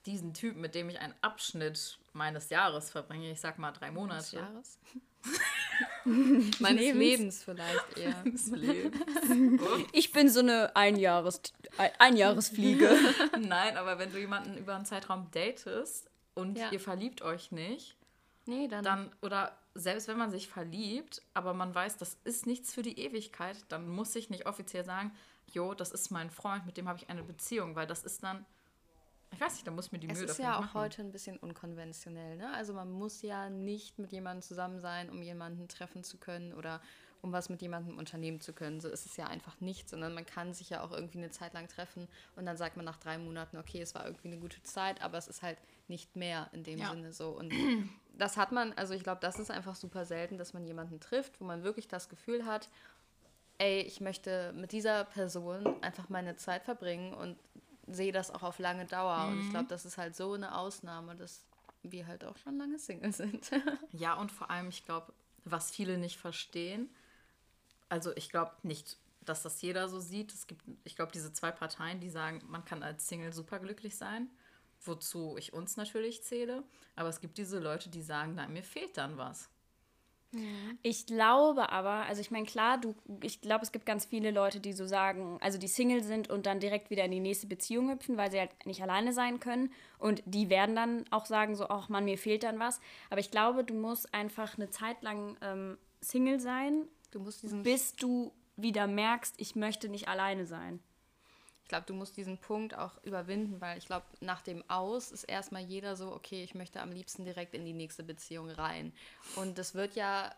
[0.06, 3.94] diesen Typen, mit dem ich einen Abschnitt meines Jahres verbringe, ich sag mal drei Des
[3.94, 4.78] Monate, Jahres.
[6.04, 6.98] Meines Lebens.
[7.00, 7.44] Lebens.
[7.44, 8.22] vielleicht eher.
[8.24, 9.62] des Lebens.
[9.92, 11.40] Ich bin so eine Einjahres
[11.78, 12.98] Ein- Einjahresfliege.
[13.40, 16.70] Nein, aber wenn du jemanden über einen Zeitraum datest und Ja.
[16.72, 17.96] ihr verliebt euch nicht,
[18.46, 18.82] Nee, dann.
[18.84, 22.98] dann, oder selbst wenn man sich verliebt, aber man weiß, das ist nichts für die
[22.98, 25.12] Ewigkeit, dann muss ich nicht offiziell sagen,
[25.52, 28.44] jo, das ist mein Freund, mit dem habe ich eine Beziehung, weil das ist dann,
[29.32, 30.80] ich weiß nicht, da muss mir die Es Mühe ist dafür ja auch machen.
[30.80, 32.52] heute ein bisschen unkonventionell, ne?
[32.54, 36.80] Also man muss ja nicht mit jemandem zusammen sein, um jemanden treffen zu können oder
[37.22, 38.80] um was mit jemandem unternehmen zu können.
[38.80, 41.54] So ist es ja einfach nicht, sondern man kann sich ja auch irgendwie eine Zeit
[41.54, 44.60] lang treffen und dann sagt man nach drei Monaten, okay, es war irgendwie eine gute
[44.64, 45.58] Zeit, aber es ist halt
[45.88, 46.90] nicht mehr in dem Ja.
[46.90, 47.30] Sinne so.
[47.30, 47.52] Und
[48.18, 51.40] das hat man, also ich glaube, das ist einfach super selten, dass man jemanden trifft,
[51.40, 52.68] wo man wirklich das Gefühl hat,
[53.58, 57.38] ey, ich möchte mit dieser Person einfach meine Zeit verbringen und
[57.94, 59.28] sehe das auch auf lange Dauer.
[59.28, 61.44] Und ich glaube, das ist halt so eine Ausnahme, dass
[61.82, 63.50] wir halt auch schon lange Single sind.
[63.92, 65.12] Ja, und vor allem, ich glaube,
[65.44, 66.88] was viele nicht verstehen,
[67.88, 70.32] also ich glaube nicht, dass das jeder so sieht.
[70.32, 74.30] Es gibt, ich glaube, diese zwei Parteien, die sagen, man kann als Single superglücklich sein,
[74.80, 76.62] wozu ich uns natürlich zähle.
[76.96, 79.48] Aber es gibt diese Leute, die sagen, nein, mir fehlt dann was.
[80.82, 84.60] Ich glaube aber, also ich meine, klar, du, ich glaube, es gibt ganz viele Leute,
[84.60, 87.90] die so sagen, also die Single sind und dann direkt wieder in die nächste Beziehung
[87.90, 89.70] hüpfen, weil sie halt nicht alleine sein können.
[89.98, 92.80] Und die werden dann auch sagen, so, ach Mann, mir fehlt dann was.
[93.10, 97.62] Aber ich glaube, du musst einfach eine Zeit lang ähm, Single sein, Du musst diesen,
[97.62, 100.80] bis du wieder merkst, ich möchte nicht alleine sein.
[101.62, 105.24] Ich glaube, du musst diesen Punkt auch überwinden, weil ich glaube, nach dem Aus ist
[105.24, 108.92] erstmal jeder so, okay, ich möchte am liebsten direkt in die nächste Beziehung rein.
[109.36, 110.34] Und das wird ja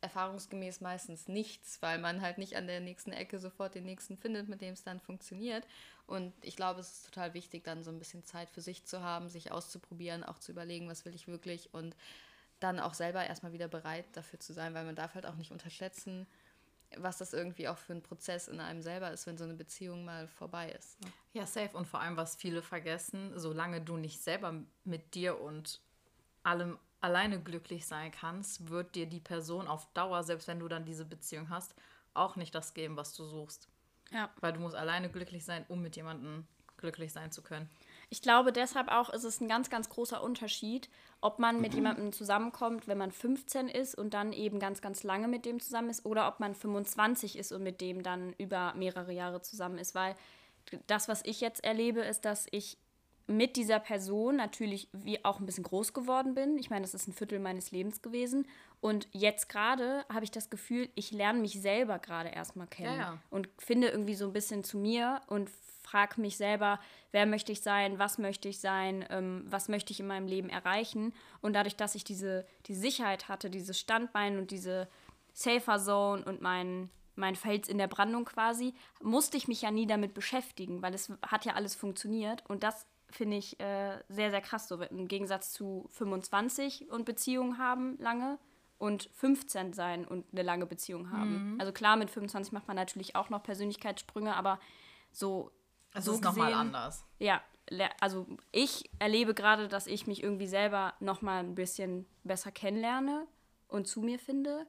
[0.00, 4.48] erfahrungsgemäß meistens nichts, weil man halt nicht an der nächsten Ecke sofort den nächsten findet,
[4.48, 5.66] mit dem es dann funktioniert.
[6.06, 9.02] Und ich glaube, es ist total wichtig, dann so ein bisschen Zeit für sich zu
[9.02, 11.96] haben, sich auszuprobieren, auch zu überlegen, was will ich wirklich und
[12.60, 15.50] dann auch selber erstmal wieder bereit dafür zu sein, weil man darf halt auch nicht
[15.50, 16.26] unterschätzen,
[16.96, 20.04] was das irgendwie auch für ein Prozess in einem selber ist, wenn so eine Beziehung
[20.04, 21.00] mal vorbei ist.
[21.02, 21.12] Ne?
[21.32, 21.76] Ja, safe.
[21.76, 25.80] Und vor allem, was viele vergessen, solange du nicht selber mit dir und
[26.42, 30.84] allem alleine glücklich sein kannst, wird dir die Person auf Dauer, selbst wenn du dann
[30.84, 31.74] diese Beziehung hast,
[32.14, 33.68] auch nicht das geben, was du suchst.
[34.10, 34.30] Ja.
[34.40, 36.46] Weil du musst alleine glücklich sein, um mit jemandem
[36.76, 37.68] glücklich sein zu können.
[38.08, 40.88] Ich glaube, deshalb auch ist es ein ganz, ganz großer Unterschied,
[41.20, 45.26] ob man mit jemandem zusammenkommt, wenn man 15 ist und dann eben ganz, ganz lange
[45.26, 49.12] mit dem zusammen ist, oder ob man 25 ist und mit dem dann über mehrere
[49.12, 49.94] Jahre zusammen ist.
[49.94, 50.14] Weil
[50.86, 52.78] das, was ich jetzt erlebe, ist, dass ich
[53.28, 56.58] mit dieser Person natürlich wie auch ein bisschen groß geworden bin.
[56.58, 58.46] Ich meine, das ist ein Viertel meines Lebens gewesen.
[58.80, 62.94] Und jetzt gerade habe ich das Gefühl, ich lerne mich selber gerade erstmal kennen.
[62.94, 63.18] Ja, ja.
[63.30, 65.50] Und finde irgendwie so ein bisschen zu mir und
[65.86, 66.80] frage mich selber,
[67.12, 70.48] wer möchte ich sein, was möchte ich sein, ähm, was möchte ich in meinem Leben
[70.48, 71.14] erreichen.
[71.40, 74.88] Und dadurch, dass ich diese, die Sicherheit hatte, dieses Standbein und diese
[75.32, 79.86] Safer Zone und mein, mein Fels in der Brandung quasi, musste ich mich ja nie
[79.86, 82.42] damit beschäftigen, weil es hat ja alles funktioniert.
[82.48, 84.66] Und das finde ich äh, sehr, sehr krass.
[84.68, 88.38] So im Gegensatz zu 25 und Beziehungen haben lange
[88.78, 91.56] und 15 sein und eine lange Beziehung haben.
[91.58, 94.58] Also klar, mit 25 macht man natürlich auch noch Persönlichkeitssprünge, aber
[95.12, 95.50] so.
[95.96, 97.04] Es so ist nochmal anders.
[97.18, 97.40] ja,
[98.00, 103.26] also ich erlebe gerade, dass ich mich irgendwie selber noch mal ein bisschen besser kennenlerne
[103.68, 104.66] und zu mir finde.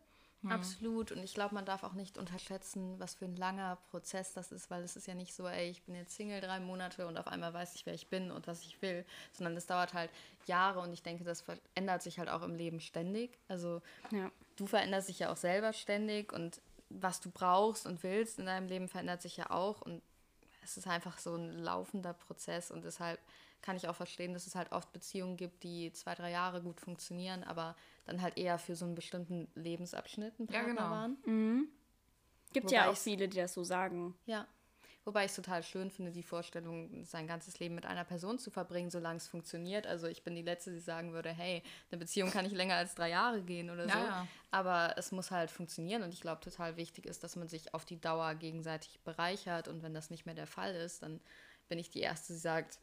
[0.50, 1.12] Absolut.
[1.12, 4.70] Und ich glaube, man darf auch nicht unterschätzen, was für ein langer Prozess das ist,
[4.70, 7.28] weil es ist ja nicht so, ey, ich bin jetzt Single drei Monate und auf
[7.28, 10.10] einmal weiß ich, wer ich bin und was ich will, sondern es dauert halt
[10.46, 13.38] Jahre und ich denke, das verändert sich halt auch im Leben ständig.
[13.50, 14.32] Also Ja.
[14.56, 18.68] du veränderst dich ja auch selber ständig und was du brauchst und willst in deinem
[18.68, 20.02] Leben verändert sich ja auch und
[20.68, 23.20] es ist einfach so ein laufender Prozess und deshalb
[23.62, 26.80] kann ich auch verstehen, dass es halt oft Beziehungen gibt, die zwei, drei Jahre gut
[26.82, 27.76] funktionieren, aber
[28.06, 30.90] dann halt eher für so einen bestimmten Lebensabschnitt ein Ja, Partner genau.
[30.92, 31.18] waren.
[32.54, 34.14] Gibt Wobei ja auch viele, die das so sagen.
[34.26, 34.46] Ja.
[35.08, 38.52] Wobei ich es total schön finde, die Vorstellung, sein ganzes Leben mit einer Person zu
[38.52, 39.88] verbringen, solange es funktioniert.
[39.88, 42.94] Also ich bin die Letzte, die sagen würde, hey, eine Beziehung kann nicht länger als
[42.94, 43.98] drei Jahre gehen oder so.
[43.98, 44.28] ja.
[44.52, 47.86] Aber es muss halt funktionieren und ich glaube, total wichtig ist, dass man sich auf
[47.86, 51.22] die Dauer gegenseitig bereichert und wenn das nicht mehr der Fall ist, dann
[51.70, 52.78] bin ich die Erste, die sagt,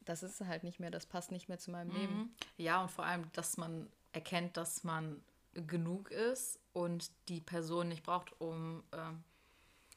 [0.00, 2.34] das ist halt nicht mehr, das passt nicht mehr zu meinem Leben.
[2.56, 8.04] Ja, und vor allem, dass man erkennt, dass man genug ist und die Person nicht
[8.04, 9.22] braucht, um ähm,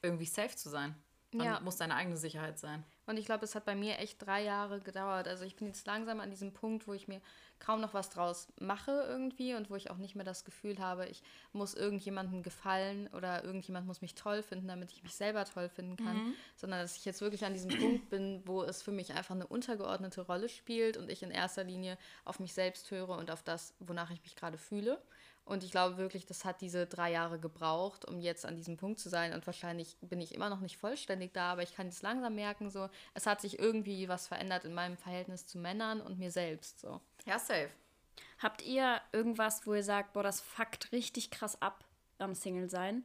[0.02, 1.02] irgendwie safe zu sein.
[1.34, 1.60] Man Ja.
[1.62, 2.84] muss seine eigene Sicherheit sein.
[3.06, 5.28] Und ich glaube, es hat bei mir echt drei Jahre gedauert.
[5.28, 7.22] Also ich bin jetzt langsam an diesem Punkt, wo ich mir
[7.60, 11.08] kaum noch was draus mache irgendwie und wo ich auch nicht mehr das Gefühl habe,
[11.08, 11.22] ich
[11.54, 15.96] muss irgendjemandem gefallen oder irgendjemand muss mich toll finden, damit ich mich selber toll finden
[15.98, 19.36] kann, sondern dass ich jetzt wirklich an diesem Punkt bin, wo es für mich einfach
[19.36, 23.44] eine untergeordnete Rolle spielt und ich in erster Linie auf mich selbst höre und auf
[23.44, 25.02] das, wonach ich mich gerade fühle.
[25.52, 29.02] Und ich glaube wirklich, das hat diese drei Jahre gebraucht, um jetzt an diesem Punkt
[29.02, 29.34] zu sein.
[29.34, 32.70] Und wahrscheinlich bin ich immer noch nicht vollständig da, aber ich kann jetzt langsam merken,
[32.70, 36.80] so, es hat sich irgendwie was verändert in meinem Verhältnis zu Männern und mir selbst.
[36.80, 37.02] So.
[37.26, 37.70] Ja, safe.
[38.40, 41.84] Habt ihr irgendwas, wo ihr sagt, boah, das fuckt richtig krass ab
[42.18, 43.04] am Single sein?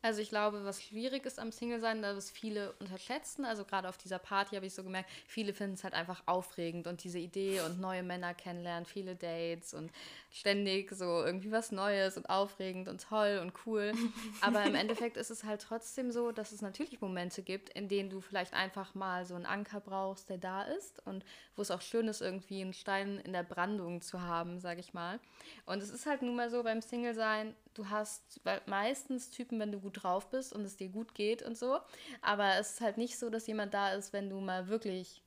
[0.00, 3.44] Also ich glaube, was schwierig ist am Single-Sein, dass es viele unterschätzen.
[3.44, 6.86] Also gerade auf dieser Party habe ich so gemerkt, viele finden es halt einfach aufregend
[6.86, 9.90] und diese Idee und neue Männer kennenlernen, viele Dates und
[10.30, 13.92] ständig so irgendwie was Neues und aufregend und toll und cool.
[14.40, 18.08] Aber im Endeffekt ist es halt trotzdem so, dass es natürlich Momente gibt, in denen
[18.08, 21.24] du vielleicht einfach mal so einen Anker brauchst, der da ist und
[21.56, 24.94] wo es auch schön ist, irgendwie einen Stein in der Brandung zu haben, sage ich
[24.94, 25.18] mal.
[25.66, 29.78] Und es ist halt nun mal so beim Single-Sein, du hast meistens Typen, wenn du
[29.78, 31.78] gut drauf bist und es dir gut geht und so.
[32.20, 35.22] Aber es ist halt nicht so, dass jemand da ist, wenn du mal wirklich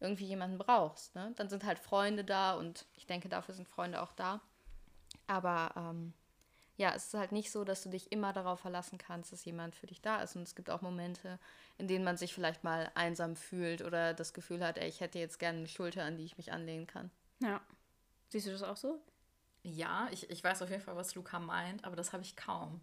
[0.00, 1.14] irgendwie jemanden brauchst.
[1.14, 1.32] Ne?
[1.36, 4.42] Dann sind halt Freunde da und ich denke, dafür sind Freunde auch da.
[5.26, 6.12] Aber ähm,
[6.76, 9.74] ja, es ist halt nicht so, dass du dich immer darauf verlassen kannst, dass jemand
[9.74, 10.36] für dich da ist.
[10.36, 11.38] Und es gibt auch Momente,
[11.78, 15.18] in denen man sich vielleicht mal einsam fühlt oder das Gefühl hat, ey, ich hätte
[15.18, 17.10] jetzt gerne eine Schulter, an die ich mich anlehnen kann.
[17.40, 17.62] Ja.
[18.28, 19.00] Siehst du das auch so?
[19.64, 22.82] Ja, ich, ich weiß auf jeden Fall, was Luca meint, aber das habe ich kaum.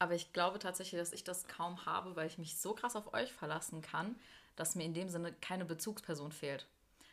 [0.00, 3.14] Aber ich glaube tatsächlich, dass ich das kaum habe, weil ich mich so krass auf
[3.14, 4.16] euch verlassen kann,
[4.56, 6.66] dass mir in dem Sinne keine Bezugsperson fehlt.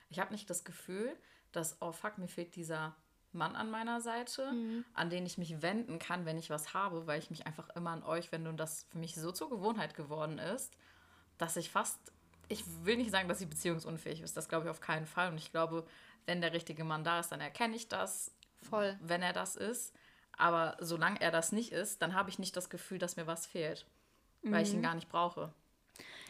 [0.10, 1.16] Ich habe nicht das Gefühl,
[1.52, 2.96] dass, oh fuck, mir fehlt dieser
[3.34, 4.84] Mann an meiner Seite, mhm.
[4.96, 7.92] an den ich mich wenden kann, wenn ich was habe, weil ich mich einfach immer
[7.92, 10.76] an euch wende und das für mich so zur Gewohnheit geworden ist,
[11.38, 12.00] dass ich fast,
[12.50, 15.30] ich will nicht sagen, dass sie beziehungsunfähig ist, das glaube ich auf keinen Fall.
[15.32, 15.86] Und ich glaube,
[16.26, 18.98] wenn der richtige Mann da ist, dann erkenne ich das Voll.
[19.02, 19.94] Wenn er das ist.
[20.38, 23.46] Aber solange er das nicht ist, dann habe ich nicht das Gefühl, dass mir was
[23.46, 23.86] fehlt.
[24.42, 24.52] Mhm.
[24.52, 24.84] Weil ich ihn mhm.
[24.84, 25.54] gar nicht brauche.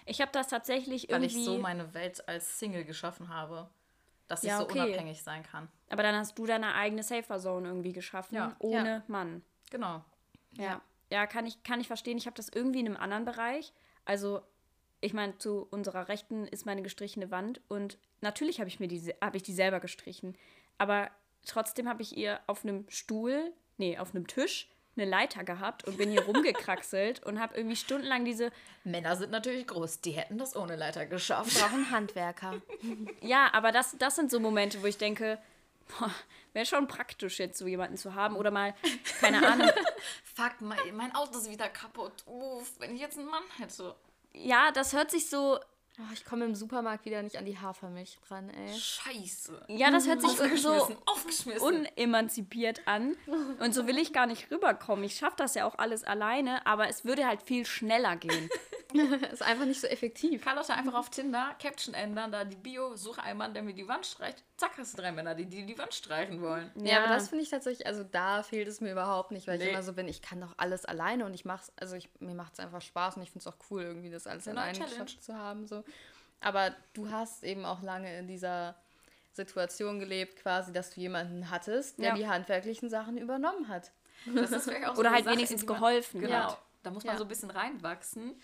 [0.05, 1.35] Ich habe das tatsächlich weil irgendwie.
[1.35, 3.69] Weil ich so meine Welt als Single geschaffen habe.
[4.27, 4.79] Dass ja, ich so okay.
[4.79, 5.67] unabhängig sein kann.
[5.89, 8.55] Aber dann hast du deine eigene Safer Zone irgendwie geschaffen, ja.
[8.59, 9.03] ohne ja.
[9.07, 9.43] Mann.
[9.69, 10.03] Genau.
[10.53, 10.81] Ja.
[11.09, 12.17] Ja, kann ich, kann ich verstehen.
[12.17, 13.73] Ich habe das irgendwie in einem anderen Bereich.
[14.05, 14.41] Also,
[15.01, 19.13] ich meine, zu unserer Rechten ist meine gestrichene Wand und natürlich habe ich mir die,
[19.21, 20.37] habe ich die selber gestrichen.
[20.77, 21.11] Aber
[21.45, 25.97] trotzdem habe ich ihr auf einem Stuhl, nee, auf einem Tisch eine Leiter gehabt und
[25.97, 28.51] bin hier rumgekraxelt und habe irgendwie stundenlang diese.
[28.83, 31.57] Männer sind natürlich groß, die hätten das ohne Leiter geschafft.
[31.59, 32.61] Brauchen Handwerker.
[33.21, 35.39] ja, aber das, das sind so Momente, wo ich denke,
[36.53, 38.73] wäre schon praktisch, jetzt so jemanden zu haben oder mal,
[39.19, 39.69] keine Ahnung.
[40.23, 42.23] Fuck, mein, mein Auto ist wieder kaputt.
[42.25, 43.95] Uff, wenn ich jetzt einen Mann hätte.
[44.33, 45.59] Ja, das hört sich so
[45.99, 48.73] Oh, ich komme im Supermarkt wieder nicht an die Hafermilch dran, ey.
[48.73, 49.65] Scheiße.
[49.67, 50.87] Ja, das hört sich so
[51.59, 53.15] unemanzipiert an.
[53.59, 55.03] Und so will ich gar nicht rüberkommen.
[55.03, 58.49] Ich schaffe das ja auch alles alleine, aber es würde halt viel schneller gehen.
[59.31, 60.43] ist einfach nicht so effektiv.
[60.43, 63.87] Carlotta einfach auf Tinder Caption ändern, da die Bio, suche einen Mann, der mir die
[63.87, 64.43] Wand streicht.
[64.57, 66.71] Zack, hast du drei Männer, die die, die Wand streichen wollen.
[66.75, 69.57] Ja, ja aber das finde ich tatsächlich, also da fehlt es mir überhaupt nicht, weil
[69.57, 69.65] nee.
[69.65, 72.35] ich immer so bin, ich kann doch alles alleine und ich mach's, also ich, mir
[72.35, 75.23] macht es einfach Spaß und ich finde es auch cool, irgendwie das alles alleine geschafft
[75.23, 75.67] zu haben.
[75.67, 75.83] So.
[76.39, 78.75] Aber du hast eben auch lange in dieser
[79.33, 82.15] Situation gelebt, quasi, dass du jemanden hattest, der ja.
[82.15, 83.91] die handwerklichen Sachen übernommen hat.
[84.25, 86.21] Das ist auch so Oder halt Sache, wenigstens geholfen.
[86.21, 86.33] Genau.
[86.33, 86.57] Ja.
[86.83, 87.17] Da muss man ja.
[87.17, 88.39] so ein bisschen reinwachsen,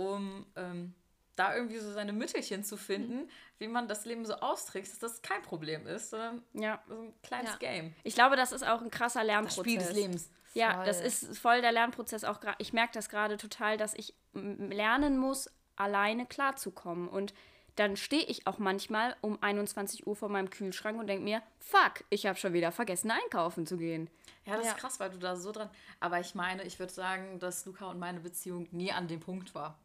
[0.00, 0.94] um ähm,
[1.36, 3.28] da irgendwie so seine Mittelchen zu finden, mhm.
[3.58, 6.82] wie man das Leben so austrickst, dass das kein Problem ist, sondern ja.
[6.88, 7.94] so ein kleines Game.
[8.02, 9.56] Ich glaube, das ist auch ein krasser Lernprozess.
[9.56, 10.30] Das Spiel des Lebens.
[10.54, 10.86] Ja, voll.
[10.86, 15.50] das ist voll der Lernprozess auch Ich merke das gerade total, dass ich lernen muss,
[15.76, 17.08] alleine klarzukommen.
[17.08, 17.32] Und
[17.76, 22.04] dann stehe ich auch manchmal um 21 Uhr vor meinem Kühlschrank und denke mir, fuck,
[22.10, 24.10] ich habe schon wieder vergessen, einkaufen zu gehen.
[24.44, 24.72] Ja, das ja.
[24.72, 25.70] ist krass, weil du da so dran.
[26.00, 29.54] Aber ich meine, ich würde sagen, dass Luca und meine Beziehung nie an dem Punkt
[29.54, 29.78] war.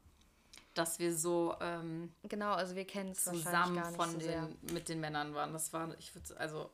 [0.76, 4.50] Dass wir so ähm, genau, also wir kennen es zusammen von so den sehr.
[4.72, 5.52] mit den Männern waren.
[5.52, 6.70] Das war, ich würde also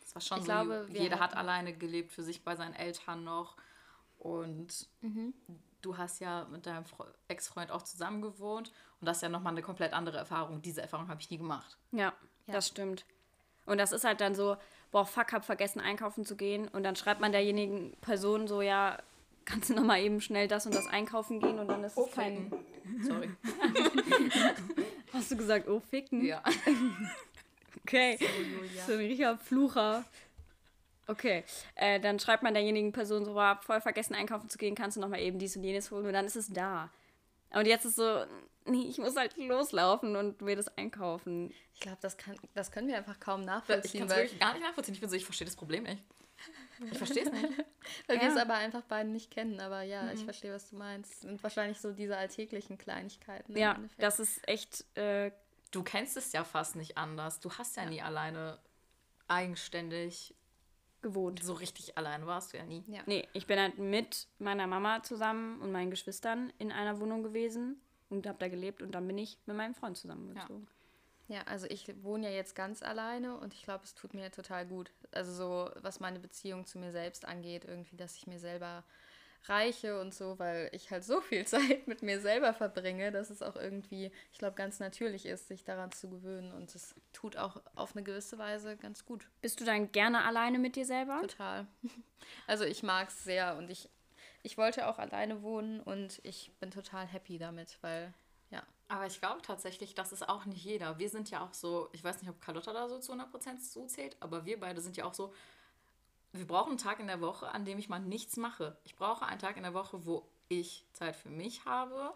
[0.00, 0.50] das war schon ich so.
[0.50, 3.56] Glaube, jeder hat alleine gelebt für sich bei seinen Eltern noch
[4.18, 5.34] und mhm
[5.84, 6.84] du hast ja mit deinem
[7.28, 10.62] Ex-Freund auch zusammen gewohnt und das ist ja nochmal eine komplett andere Erfahrung.
[10.62, 11.76] Diese Erfahrung habe ich nie gemacht.
[11.92, 12.12] Ja,
[12.46, 13.04] ja, das stimmt.
[13.66, 14.56] Und das ist halt dann so,
[14.90, 18.98] boah, fuck, hab vergessen einkaufen zu gehen und dann schreibt man derjenigen Person so, ja,
[19.44, 22.14] kannst du nochmal eben schnell das und das einkaufen gehen und dann ist oh, es
[22.14, 22.52] kein...
[23.02, 23.30] Sorry.
[25.12, 26.24] Hast du gesagt, oh, ficken?
[26.24, 26.42] Ja.
[27.82, 28.18] okay.
[28.20, 30.04] So, so ein richtiger Flucher.
[31.06, 34.96] Okay, äh, dann schreibt man derjenigen Person so, war voll vergessen einkaufen zu gehen, kannst
[34.96, 36.90] du nochmal eben dies und jenes holen und dann ist es da.
[37.50, 38.24] Und jetzt ist so,
[38.64, 41.52] nee, ich muss halt loslaufen und mir das einkaufen.
[41.74, 42.16] Ich glaube, das,
[42.54, 44.02] das können wir einfach kaum nachvollziehen.
[44.04, 44.94] Ich kann es wirklich gar nicht nachvollziehen.
[44.94, 46.02] Ich bin so, ich verstehe das Problem nicht.
[46.90, 47.44] Ich verstehe es nicht.
[48.06, 48.22] Weil ja.
[48.22, 49.60] wir es aber einfach beide nicht kennen.
[49.60, 50.10] Aber ja, mhm.
[50.14, 51.24] ich verstehe, was du meinst.
[51.24, 53.56] Und wahrscheinlich so diese alltäglichen Kleinigkeiten.
[53.56, 54.84] Ja, das ist echt.
[54.96, 55.30] Äh,
[55.70, 57.40] du kennst es ja fast nicht anders.
[57.40, 57.90] Du hast ja, ja.
[57.90, 58.58] nie alleine
[59.28, 60.34] eigenständig
[61.02, 61.42] gewohnt.
[61.42, 62.82] So richtig allein warst du ja nie.
[62.86, 63.02] Ja.
[63.06, 67.80] Nee, ich bin halt mit meiner Mama zusammen und meinen Geschwistern in einer Wohnung gewesen
[68.08, 70.66] und habe da gelebt und dann bin ich mit meinem Freund zusammengezogen.
[70.66, 70.73] Ja.
[71.34, 74.64] Ja, also ich wohne ja jetzt ganz alleine und ich glaube, es tut mir total
[74.64, 74.92] gut.
[75.10, 78.84] Also so, was meine Beziehung zu mir selbst angeht, irgendwie, dass ich mir selber
[79.46, 83.42] reiche und so, weil ich halt so viel Zeit mit mir selber verbringe, dass es
[83.42, 87.60] auch irgendwie, ich glaube, ganz natürlich ist, sich daran zu gewöhnen und es tut auch
[87.74, 89.26] auf eine gewisse Weise ganz gut.
[89.42, 91.18] Bist du dann gerne alleine mit dir selber?
[91.20, 91.66] Total.
[92.46, 93.90] Also ich mag es sehr und ich,
[94.42, 98.14] ich wollte auch alleine wohnen und ich bin total happy damit, weil.
[98.88, 100.98] Aber ich glaube tatsächlich, das ist auch nicht jeder.
[100.98, 104.16] Wir sind ja auch so, ich weiß nicht, ob Carlotta da so zu 100% zuzählt,
[104.20, 105.32] aber wir beide sind ja auch so,
[106.32, 108.76] wir brauchen einen Tag in der Woche, an dem ich mal nichts mache.
[108.84, 112.12] Ich brauche einen Tag in der Woche, wo ich Zeit für mich habe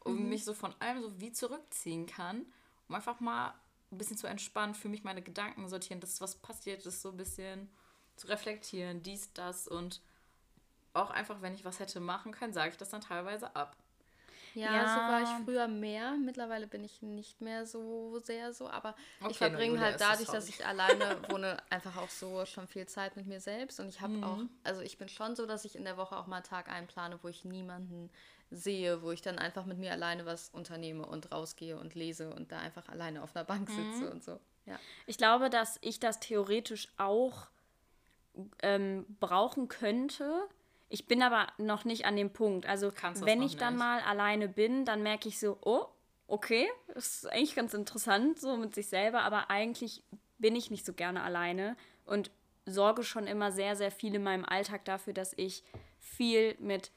[0.00, 0.28] und mhm.
[0.28, 2.44] mich so von allem so wie zurückziehen kann,
[2.88, 3.54] um einfach mal
[3.90, 7.16] ein bisschen zu entspannen, für mich meine Gedanken sortieren, das, was passiert ist, so ein
[7.16, 7.70] bisschen
[8.16, 10.00] zu reflektieren, dies, das und
[10.92, 13.76] auch einfach, wenn ich was hätte machen können, sage ich das dann teilweise ab.
[14.54, 16.12] Ja, ja, so war ich früher mehr.
[16.12, 20.48] Mittlerweile bin ich nicht mehr so sehr so, aber okay, ich verbringe halt dadurch, dass
[20.48, 23.80] ich alleine wohne, einfach auch so schon viel Zeit mit mir selbst.
[23.80, 24.24] Und ich habe mhm.
[24.24, 26.68] auch, also ich bin schon so, dass ich in der Woche auch mal einen Tag
[26.68, 28.10] einplane, wo ich niemanden
[28.50, 32.50] sehe, wo ich dann einfach mit mir alleine was unternehme und rausgehe und lese und
[32.50, 34.10] da einfach alleine auf einer Bank sitze mhm.
[34.10, 34.40] und so.
[34.66, 34.78] Ja.
[35.06, 37.48] Ich glaube, dass ich das theoretisch auch
[38.62, 40.48] ähm, brauchen könnte
[40.90, 42.66] ich bin aber noch nicht an dem Punkt.
[42.66, 45.86] Also, wenn ich dann mal alleine bin, dann merke ich so, oh,
[46.26, 50.02] okay, das ist eigentlich ganz interessant, so mit sich selber, aber eigentlich
[50.38, 52.30] bin ich nicht so gerne alleine und
[52.66, 55.62] sorge schon immer sehr, sehr viel in meinem Alltag dafür, dass ich
[55.98, 56.90] viel mit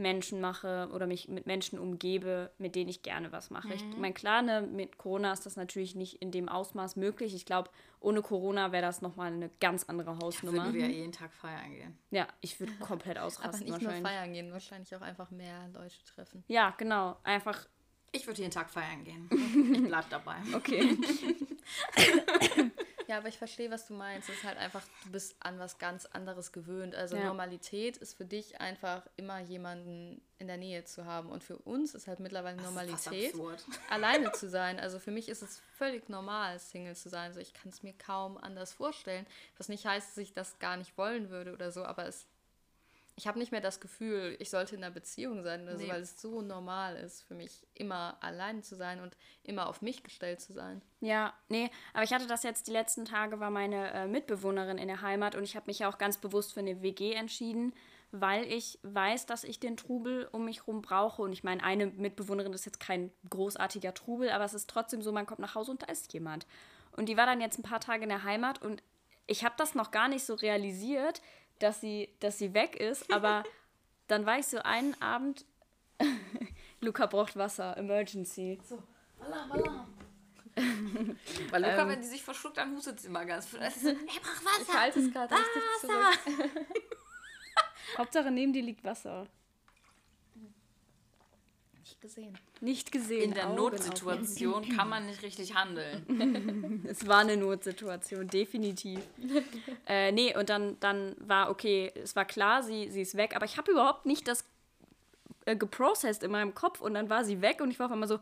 [0.00, 3.68] Menschen mache oder mich mit Menschen umgebe, mit denen ich gerne was mache.
[3.68, 3.74] Mhm.
[3.74, 7.34] Ich meine, klar, ne, mit Corona ist das natürlich nicht in dem Ausmaß möglich.
[7.34, 10.58] Ich glaube, ohne Corona wäre das nochmal eine ganz andere Hausnummer.
[10.58, 11.98] Da würden wir ja jeden Tag feiern gehen.
[12.10, 15.96] Ja, ich würde komplett ausrasten Aber nicht nur feiern gehen, wahrscheinlich auch einfach mehr Leute
[16.04, 16.44] treffen.
[16.48, 17.16] Ja, genau.
[17.22, 17.66] Einfach
[18.12, 19.28] ich würde jeden Tag feiern gehen.
[19.72, 20.36] Ich bleib dabei.
[20.54, 20.96] Okay.
[23.10, 24.28] Ja, aber ich verstehe, was du meinst.
[24.28, 26.94] Es ist halt einfach, du bist an was ganz anderes gewöhnt.
[26.94, 27.24] Also ja.
[27.24, 31.28] Normalität ist für dich einfach immer jemanden in der Nähe zu haben.
[31.28, 33.34] Und für uns ist halt mittlerweile Normalität,
[33.90, 34.78] alleine zu sein.
[34.78, 37.30] Also für mich ist es völlig normal, Single zu sein.
[37.30, 39.26] Also ich kann es mir kaum anders vorstellen.
[39.58, 42.28] Was nicht heißt, dass ich das gar nicht wollen würde oder so, aber es
[43.20, 45.92] ich habe nicht mehr das Gefühl, ich sollte in einer Beziehung sein, also, nee.
[45.92, 50.02] weil es so normal ist für mich, immer allein zu sein und immer auf mich
[50.02, 50.80] gestellt zu sein.
[51.00, 54.88] Ja, nee, aber ich hatte das jetzt die letzten Tage, war meine äh, Mitbewohnerin in
[54.88, 57.74] der Heimat und ich habe mich ja auch ganz bewusst für eine WG entschieden,
[58.10, 61.20] weil ich weiß, dass ich den Trubel um mich herum brauche.
[61.20, 65.12] Und ich meine, eine Mitbewohnerin ist jetzt kein großartiger Trubel, aber es ist trotzdem so,
[65.12, 66.46] man kommt nach Hause und da ist jemand.
[66.92, 68.82] Und die war dann jetzt ein paar Tage in der Heimat und
[69.30, 71.22] ich habe das noch gar nicht so realisiert,
[71.60, 73.44] dass sie, dass sie weg ist, aber
[74.08, 75.44] dann war ich so einen Abend,
[76.80, 78.58] Luca braucht Wasser, Emergency.
[78.68, 78.82] So,
[79.20, 79.94] Alarm, Alarm.
[81.50, 83.52] Weil Luca, ähm, wenn die sich verschluckt, dann hustet sie immer ganz.
[83.54, 84.62] Er braucht Wasser.
[84.62, 86.66] Ich halte es gerade richtig zurück.
[87.96, 89.26] Hauptsache neben dir liegt Wasser.
[91.90, 92.38] Nicht gesehen.
[92.60, 93.22] Nicht gesehen.
[93.22, 96.84] In der Augen Notsituation kann man nicht richtig handeln.
[96.88, 99.00] es war eine Notsituation, definitiv.
[99.88, 103.44] äh, nee, und dann, dann war okay, es war klar, sie, sie ist weg, aber
[103.44, 104.44] ich habe überhaupt nicht das
[105.46, 108.08] äh, geprocessed in meinem Kopf und dann war sie weg und ich war auf einmal
[108.08, 108.20] so,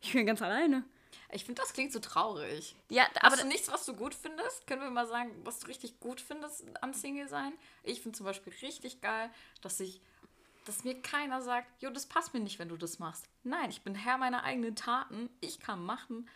[0.00, 0.84] ich bin ganz alleine.
[1.32, 2.76] Ich finde, das klingt so traurig.
[2.88, 4.66] Ja, aber Hast du nichts, was du gut findest?
[4.66, 7.52] Können wir mal sagen, was du richtig gut findest an Single sein?
[7.82, 10.00] Ich finde zum Beispiel richtig geil, dass ich
[10.64, 13.28] dass mir keiner sagt, jo, das passt mir nicht, wenn du das machst.
[13.42, 15.28] Nein, ich bin Herr meiner eigenen Taten.
[15.40, 16.28] Ich kann machen,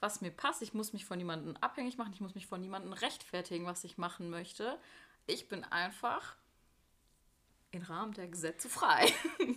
[0.00, 0.62] was mir passt.
[0.62, 2.12] Ich muss mich von niemandem abhängig machen.
[2.12, 4.78] Ich muss mich von niemandem rechtfertigen, was ich machen möchte.
[5.26, 6.36] Ich bin einfach
[7.70, 9.12] im Rahmen der Gesetze frei.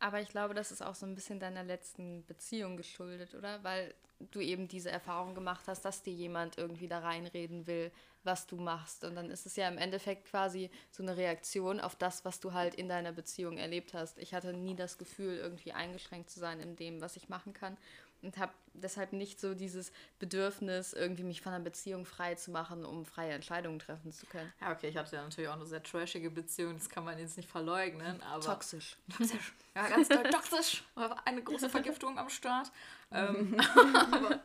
[0.00, 3.62] Aber ich glaube, das ist auch so ein bisschen deiner letzten Beziehung geschuldet, oder?
[3.62, 3.94] Weil
[4.30, 7.92] du eben diese Erfahrung gemacht hast, dass dir jemand irgendwie da reinreden will,
[8.24, 9.04] was du machst.
[9.04, 12.52] Und dann ist es ja im Endeffekt quasi so eine Reaktion auf das, was du
[12.52, 14.18] halt in deiner Beziehung erlebt hast.
[14.18, 17.76] Ich hatte nie das Gefühl, irgendwie eingeschränkt zu sein in dem, was ich machen kann.
[18.22, 22.84] Und habe deshalb nicht so dieses Bedürfnis, irgendwie mich von einer Beziehung frei zu machen,
[22.84, 24.52] um freie Entscheidungen treffen zu können.
[24.60, 27.36] Ja, okay, ich hatte ja natürlich auch eine sehr trashige Beziehung, das kann man jetzt
[27.36, 28.22] nicht verleugnen.
[28.22, 28.96] Aber toxisch.
[29.16, 29.52] Toxisch.
[29.74, 30.22] Ja, ganz toll.
[30.30, 30.84] Toxisch.
[31.24, 32.70] Eine große Vergiftung am Start.
[33.10, 33.58] ähm,
[34.12, 34.40] aber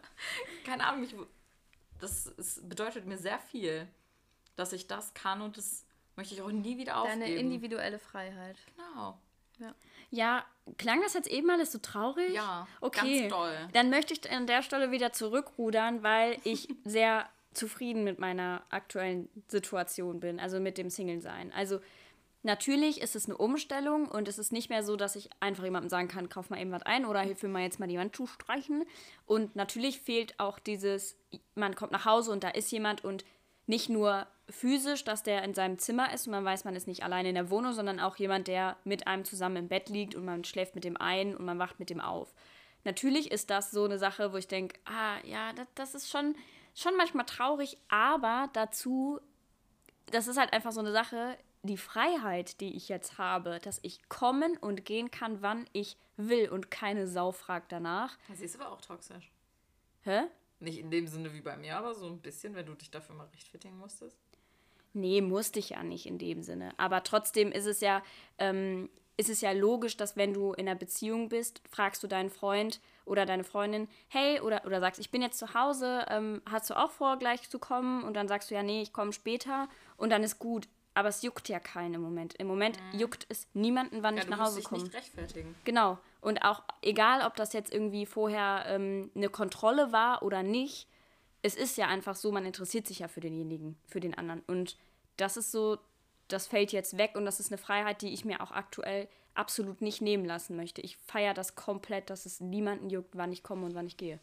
[0.65, 1.15] keine Ahnung, ich
[1.99, 3.87] das ist, bedeutet mir sehr viel,
[4.55, 7.21] dass ich das kann und das möchte ich auch nie wieder aufgeben.
[7.21, 8.57] Deine individuelle Freiheit.
[8.75, 9.17] Genau.
[9.59, 9.73] Ja.
[10.11, 10.45] ja,
[10.77, 12.33] klang das jetzt eben alles so traurig?
[12.33, 13.21] Ja, okay.
[13.21, 13.69] ganz doll.
[13.73, 19.29] Dann möchte ich an der Stelle wieder zurückrudern, weil ich sehr zufrieden mit meiner aktuellen
[19.47, 21.51] Situation bin, also mit dem Single-Sein.
[21.53, 21.79] Also
[22.47, 25.89] Natürlich ist es eine Umstellung und es ist nicht mehr so, dass ich einfach jemandem
[25.89, 28.15] sagen kann, kauf mal eben was ein oder hilf mir mal jetzt mal die Wand
[28.15, 28.85] zu streichen.
[29.25, 31.17] Und natürlich fehlt auch dieses,
[31.55, 33.25] man kommt nach Hause und da ist jemand und
[33.65, 37.03] nicht nur physisch, dass der in seinem Zimmer ist und man weiß, man ist nicht
[37.03, 40.23] alleine in der Wohnung, sondern auch jemand, der mit einem zusammen im Bett liegt und
[40.23, 42.33] man schläft mit dem ein und man wacht mit dem auf.
[42.85, 46.33] Natürlich ist das so eine Sache, wo ich denke, ah ja, das, das ist schon,
[46.73, 49.19] schon manchmal traurig, aber dazu,
[50.05, 54.07] das ist halt einfach so eine Sache, die Freiheit, die ich jetzt habe, dass ich
[54.09, 58.17] kommen und gehen kann, wann ich will und keine Sau fragt danach.
[58.27, 59.31] Das ist aber auch toxisch.
[60.03, 60.23] Hä?
[60.59, 63.15] Nicht in dem Sinne wie bei mir, aber so ein bisschen, wenn du dich dafür
[63.15, 64.17] mal rechtfertigen musstest.
[64.93, 66.73] Nee, musste ich ja nicht in dem Sinne.
[66.77, 68.01] Aber trotzdem ist es ja,
[68.39, 72.31] ähm, ist es ja logisch, dass wenn du in einer Beziehung bist, fragst du deinen
[72.31, 76.69] Freund oder deine Freundin, hey, oder, oder sagst, ich bin jetzt zu Hause, ähm, hast
[76.69, 78.03] du auch vor, gleich zu kommen?
[78.03, 80.67] Und dann sagst du ja, nee, ich komme später und dann ist gut.
[80.97, 82.33] Aber es juckt ja keinen im Moment.
[82.39, 82.99] Im Moment mhm.
[83.01, 84.81] juckt es niemanden, wann ja, ich nach Hause komme.
[84.81, 85.53] nicht rechtfertigen.
[85.63, 85.99] Genau.
[86.21, 90.87] Und auch egal, ob das jetzt irgendwie vorher ähm, eine Kontrolle war oder nicht,
[91.43, 94.41] es ist ja einfach so, man interessiert sich ja für denjenigen, für den anderen.
[94.47, 94.75] Und
[95.17, 95.77] das ist so,
[96.29, 99.81] das fällt jetzt weg und das ist eine Freiheit, die ich mir auch aktuell absolut
[99.83, 100.81] nicht nehmen lassen möchte.
[100.81, 104.19] Ich feiere das komplett, dass es niemanden juckt, wann ich komme und wann ich gehe.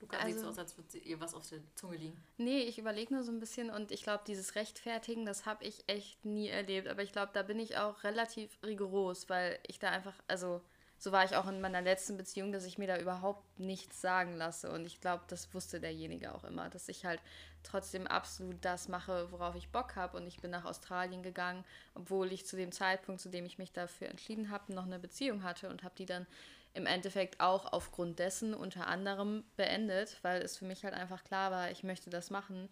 [0.00, 2.16] Luca also, sieht so aus, als würde ihr was auf der Zunge liegen.
[2.36, 5.82] Nee, ich überlege nur so ein bisschen und ich glaube, dieses Rechtfertigen, das habe ich
[5.86, 6.88] echt nie erlebt.
[6.88, 10.62] Aber ich glaube, da bin ich auch relativ rigoros, weil ich da einfach, also
[11.00, 14.36] so war ich auch in meiner letzten Beziehung, dass ich mir da überhaupt nichts sagen
[14.36, 14.70] lasse.
[14.72, 17.20] Und ich glaube, das wusste derjenige auch immer, dass ich halt
[17.62, 20.16] trotzdem absolut das mache, worauf ich Bock habe.
[20.16, 23.72] Und ich bin nach Australien gegangen, obwohl ich zu dem Zeitpunkt, zu dem ich mich
[23.72, 26.26] dafür entschieden habe, noch eine Beziehung hatte und habe die dann
[26.74, 31.50] im Endeffekt auch aufgrund dessen unter anderem beendet, weil es für mich halt einfach klar
[31.50, 32.68] war, ich möchte das machen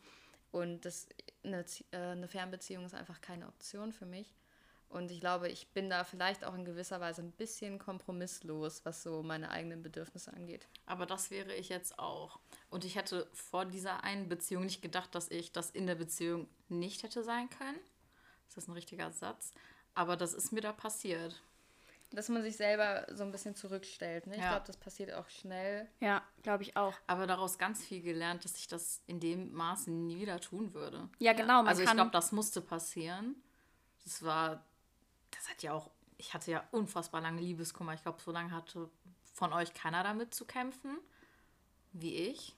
[0.52, 1.09] und das,
[1.44, 4.35] eine, äh, eine Fernbeziehung ist einfach keine Option für mich.
[4.88, 9.02] Und ich glaube, ich bin da vielleicht auch in gewisser Weise ein bisschen kompromisslos, was
[9.02, 10.68] so meine eigenen Bedürfnisse angeht.
[10.87, 12.38] Aber das wäre ich jetzt auch.
[12.70, 16.48] Und ich hätte vor dieser einen Beziehung nicht gedacht, dass ich das in der Beziehung
[16.68, 17.78] nicht hätte sein können.
[18.46, 19.52] Das ist ein richtiger Satz.
[19.94, 21.42] Aber das ist mir da passiert.
[22.10, 24.26] Dass man sich selber so ein bisschen zurückstellt.
[24.26, 24.36] Ne?
[24.36, 24.50] Ich ja.
[24.50, 25.88] glaube, das passiert auch schnell.
[26.00, 26.94] Ja, glaube ich auch.
[27.06, 31.08] Aber daraus ganz viel gelernt, dass ich das in dem Maße nie wieder tun würde.
[31.18, 31.64] Ja, genau.
[31.64, 33.34] also ich glaube, das musste passieren.
[34.04, 34.64] Das war,
[35.32, 37.94] das hat ja auch, ich hatte ja unfassbar lange Liebeskummer.
[37.94, 38.88] Ich glaube, so lange hatte
[39.34, 40.98] von euch keiner damit zu kämpfen,
[41.92, 42.54] wie ich.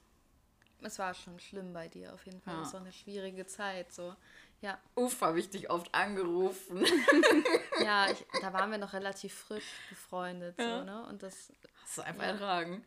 [0.81, 2.61] Es war schon schlimm bei dir auf jeden Fall.
[2.61, 2.75] Es ja.
[2.75, 3.93] war eine schwierige Zeit.
[3.93, 4.15] So.
[4.61, 4.79] Ja.
[4.97, 6.85] Uff, habe ich dich oft angerufen.
[7.83, 10.59] ja, ich, da waren wir noch relativ frisch befreundet.
[10.59, 10.79] Ja.
[10.79, 11.07] So, ne?
[11.07, 11.53] Und das.
[11.83, 12.31] Hast du einfach ja.
[12.31, 12.85] ertragen.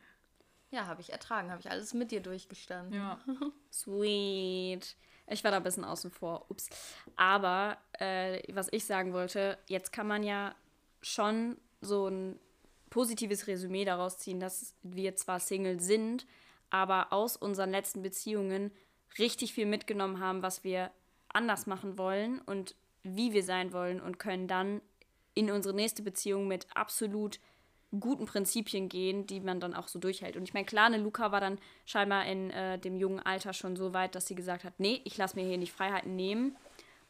[0.71, 1.49] Ja, habe ich ertragen.
[1.49, 2.93] Habe ich alles mit dir durchgestanden.
[2.93, 3.19] Ja.
[3.71, 4.95] Sweet.
[5.27, 6.45] Ich war da ein bisschen außen vor.
[6.49, 6.69] Ups.
[7.15, 10.53] Aber äh, was ich sagen wollte, jetzt kann man ja
[11.01, 12.39] schon so ein
[12.89, 16.27] positives Resümee daraus ziehen, dass wir zwar Single sind,
[16.69, 18.71] aber aus unseren letzten Beziehungen
[19.17, 20.91] richtig viel mitgenommen haben, was wir
[21.33, 24.81] anders machen wollen und wie wir sein wollen und können dann
[25.33, 27.39] in unsere nächste Beziehung mit absolut
[27.99, 30.37] guten Prinzipien gehen, die man dann auch so durchhält.
[30.37, 33.75] Und ich meine, klar, eine Luca war dann scheinbar in äh, dem jungen Alter schon
[33.75, 36.55] so weit, dass sie gesagt hat, nee, ich lasse mir hier nicht Freiheiten nehmen.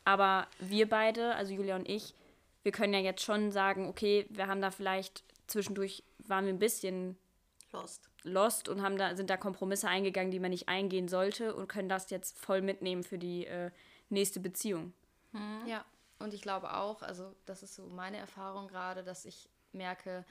[0.06, 2.16] Aber wir beide, also Julia und ich,
[2.64, 6.60] wir können ja jetzt schon sagen, okay, wir haben da vielleicht zwischendurch waren wir ein
[6.60, 7.18] bisschen
[7.72, 11.68] lost, lost und haben da sind da Kompromisse eingegangen, die man nicht eingehen sollte und
[11.68, 13.72] können das jetzt voll mitnehmen für die äh,
[14.12, 14.94] nächste Beziehung.
[15.32, 15.66] Hm.
[15.66, 15.86] Ja,
[16.20, 20.26] und ich glaube auch, also das ist so meine Erfahrung gerade, dass ich merke,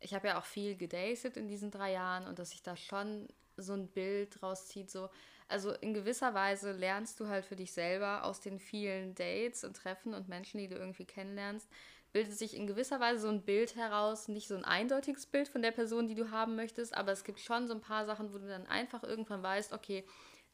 [0.00, 3.28] ich habe ja auch viel gedatet in diesen drei Jahren und dass sich da schon
[3.56, 5.08] so ein Bild rauszieht, so,
[5.48, 9.76] also in gewisser Weise lernst du halt für dich selber aus den vielen Dates und
[9.76, 11.68] Treffen und Menschen, die du irgendwie kennenlernst,
[12.12, 15.62] bildet sich in gewisser Weise so ein Bild heraus, nicht so ein eindeutiges Bild von
[15.62, 18.38] der Person, die du haben möchtest, aber es gibt schon so ein paar Sachen, wo
[18.38, 20.04] du dann einfach irgendwann weißt, okay,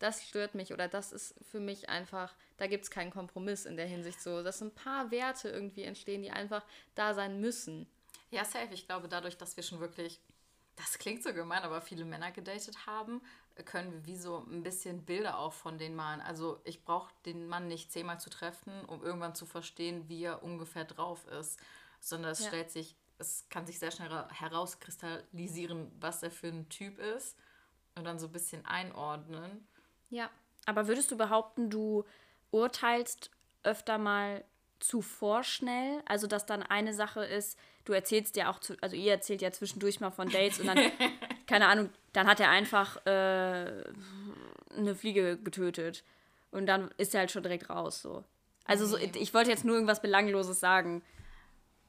[0.03, 3.77] das stört mich oder das ist für mich einfach, da gibt es keinen Kompromiss in
[3.77, 7.87] der Hinsicht so, dass ein paar Werte irgendwie entstehen, die einfach da sein müssen.
[8.31, 8.73] Ja, safe.
[8.73, 10.21] Ich glaube, dadurch, dass wir schon wirklich,
[10.75, 13.23] das klingt so gemein, aber viele Männer gedatet haben,
[13.65, 16.21] können wir wie so ein bisschen Bilder auch von denen malen.
[16.21, 20.43] Also ich brauche den Mann nicht zehnmal zu treffen, um irgendwann zu verstehen, wie er
[20.43, 21.61] ungefähr drauf ist,
[22.01, 22.49] sondern es ja.
[22.49, 27.37] stellt sich, es kann sich sehr schnell herauskristallisieren, was er für ein Typ ist
[27.95, 29.69] und dann so ein bisschen einordnen.
[30.13, 30.31] Ja.
[30.67, 32.05] Aber würdest du behaupten, du
[32.51, 33.31] urteilst
[33.65, 34.45] öfter mal
[34.79, 36.03] zu vorschnell?
[36.05, 39.51] Also, dass dann eine Sache ist, du erzählst ja auch, zu, also ihr erzählt ja
[39.51, 40.79] zwischendurch mal von Dates und dann,
[41.47, 43.83] keine Ahnung, dann hat er einfach äh,
[44.77, 46.05] eine Fliege getötet.
[46.51, 48.23] Und dann ist er halt schon direkt raus, so.
[48.65, 51.03] Also so, ich wollte jetzt nur irgendwas Belangloses sagen.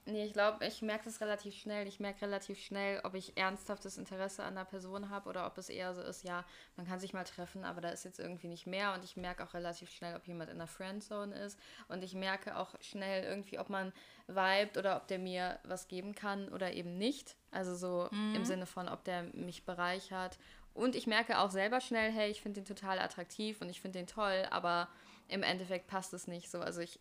[0.06, 1.88] Nee, ich glaube, ich merke das relativ schnell.
[1.88, 5.70] Ich merke relativ schnell, ob ich ernsthaftes Interesse an der Person habe oder ob es
[5.70, 6.44] eher so ist, ja,
[6.76, 8.94] man kann sich mal treffen, aber da ist jetzt irgendwie nicht mehr.
[8.94, 11.58] Und ich merke auch relativ schnell, ob jemand in der Friendzone ist.
[11.88, 13.94] Und ich merke auch schnell irgendwie, ob man
[14.28, 17.38] vibet oder ob der mir was geben kann oder eben nicht.
[17.52, 18.36] Also so mhm.
[18.36, 20.38] im Sinne von, ob der mich bereichert.
[20.74, 24.00] Und ich merke auch selber schnell, hey, ich finde den total attraktiv und ich finde
[24.00, 24.90] den toll, aber
[25.30, 26.60] im Endeffekt passt es nicht so.
[26.60, 27.00] Also ich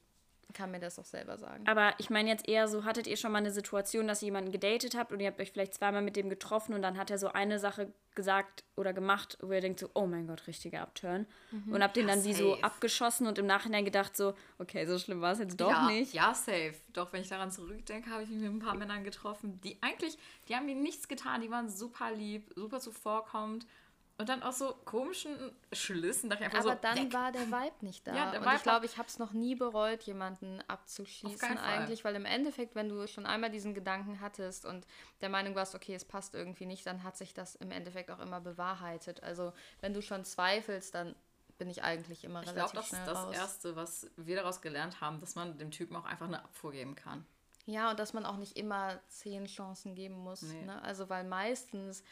[0.52, 1.66] kann mir das auch selber sagen.
[1.66, 4.52] Aber ich meine jetzt eher so, hattet ihr schon mal eine Situation, dass ihr jemanden
[4.52, 7.18] gedatet habt und ihr habt euch vielleicht zweimal mit dem getroffen und dann hat er
[7.18, 11.26] so eine Sache gesagt oder gemacht, wo ihr denkt so, oh mein Gott, richtiger Upturn.
[11.50, 11.72] Mhm.
[11.72, 14.98] Und habt den ja, dann wie so abgeschossen und im Nachhinein gedacht so, okay, so
[14.98, 16.12] schlimm war es jetzt doch ja, nicht.
[16.12, 16.74] Ja, safe.
[16.92, 20.18] Doch, wenn ich daran zurückdenke, habe ich mich mit ein paar Männern getroffen, die eigentlich,
[20.48, 23.66] die haben mir nichts getan, die waren super lieb, super zuvorkommend
[24.18, 25.36] und dann auch so komischen
[25.72, 26.30] Schlüssen.
[26.30, 27.12] Dachte ich einfach Aber so, dann weg.
[27.12, 28.14] war der Vibe nicht da.
[28.14, 32.04] Ja, der und Vibe ich glaube, ich habe es noch nie bereut, jemanden abzuschießen eigentlich,
[32.04, 34.86] weil im Endeffekt, wenn du schon einmal diesen Gedanken hattest und
[35.20, 38.20] der Meinung warst, okay, es passt irgendwie nicht, dann hat sich das im Endeffekt auch
[38.20, 39.22] immer bewahrheitet.
[39.22, 41.14] Also wenn du schon zweifelst, dann
[41.58, 44.10] bin ich eigentlich immer ich relativ glaub, schnell Ich glaube, das ist das Erste, was
[44.16, 47.24] wir daraus gelernt haben, dass man dem Typen auch einfach eine Abfuhr geben kann.
[47.66, 50.42] Ja, und dass man auch nicht immer zehn Chancen geben muss.
[50.42, 50.64] Nee.
[50.64, 50.82] Ne?
[50.82, 52.02] Also weil meistens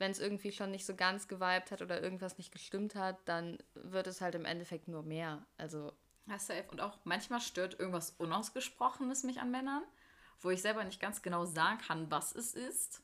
[0.00, 3.58] wenn es irgendwie schon nicht so ganz geweibt hat oder irgendwas nicht gestimmt hat, dann
[3.74, 5.44] wird es halt im Endeffekt nur mehr.
[5.58, 5.92] Also.
[6.26, 6.64] Ja, safe.
[6.72, 9.82] Und auch manchmal stört irgendwas Unausgesprochenes mich an Männern,
[10.40, 13.02] wo ich selber nicht ganz genau sagen kann, was es ist.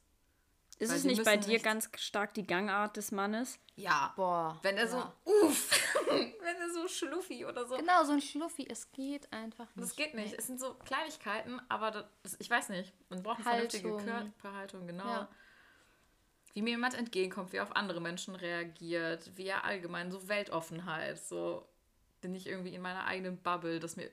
[0.78, 3.58] Ist es nicht bei dir ganz stark die Gangart des Mannes?
[3.76, 4.12] Ja.
[4.16, 4.58] Boah.
[4.62, 4.90] Wenn er ja.
[4.90, 5.70] so, uff,
[6.08, 7.76] wenn er so schluffi oder so.
[7.76, 8.66] Genau, so ein Schluffi.
[8.70, 9.86] Es geht einfach nicht.
[9.86, 10.34] Das geht nicht.
[10.34, 12.92] Es sind so Kleinigkeiten, aber das, ich weiß nicht.
[13.10, 13.80] Man braucht eine Haltung.
[13.80, 15.06] vernünftige Körperhaltung, genau.
[15.06, 15.28] Ja
[16.56, 21.18] wie mir jemand entgegenkommt, wie er auf andere Menschen reagiert, wie er allgemein so Weltoffenheit,
[21.18, 21.68] so
[22.22, 24.10] bin ich irgendwie in meiner eigenen Bubble, dass mir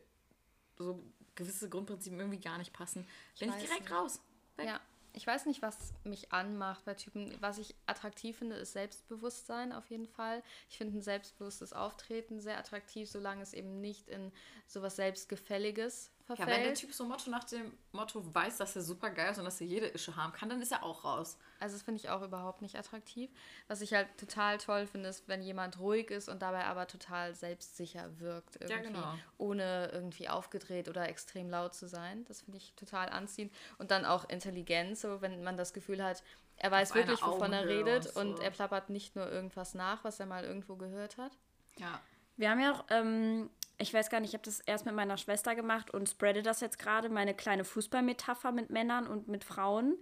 [0.78, 1.02] so
[1.36, 3.08] gewisse Grundprinzipien irgendwie gar nicht passen,
[3.40, 3.94] bin ich, ich direkt nicht.
[3.94, 4.20] raus.
[4.58, 4.66] Weg.
[4.68, 4.82] Ja,
[5.14, 7.34] ich weiß nicht, was mich anmacht bei Typen.
[7.40, 10.44] Was ich attraktiv finde, ist Selbstbewusstsein auf jeden Fall.
[10.70, 14.34] Ich finde ein selbstbewusstes Auftreten sehr attraktiv, solange es eben nicht in
[14.68, 16.50] sowas Selbstgefälliges verfällt.
[16.50, 19.38] Ja, wenn der Typ so Motto nach dem Motto weiß, dass er super geil ist
[19.38, 21.38] und dass er jede Ische haben kann, dann ist er auch raus.
[21.60, 23.30] Also das finde ich auch überhaupt nicht attraktiv.
[23.68, 27.36] Was ich halt total toll finde, ist, wenn jemand ruhig ist und dabei aber total
[27.36, 28.56] selbstsicher wirkt.
[28.56, 29.14] Irgendwie, ja, genau.
[29.38, 32.26] Ohne irgendwie aufgedreht oder extrem laut zu sein.
[32.26, 33.54] Das finde ich total anziehend.
[33.78, 36.24] Und dann auch Intelligenz, so wenn man das Gefühl hat,
[36.58, 38.20] er weiß Auf wirklich, wovon er redet und, so.
[38.20, 41.32] und er plappert nicht nur irgendwas nach, was er mal irgendwo gehört hat.
[41.78, 42.00] Ja.
[42.38, 43.50] Wir haben ja auch ähm,
[43.84, 46.62] ich weiß gar nicht, ich habe das erst mit meiner Schwester gemacht und spreade das
[46.62, 49.98] jetzt gerade, meine kleine Fußballmetapher mit Männern und mit Frauen,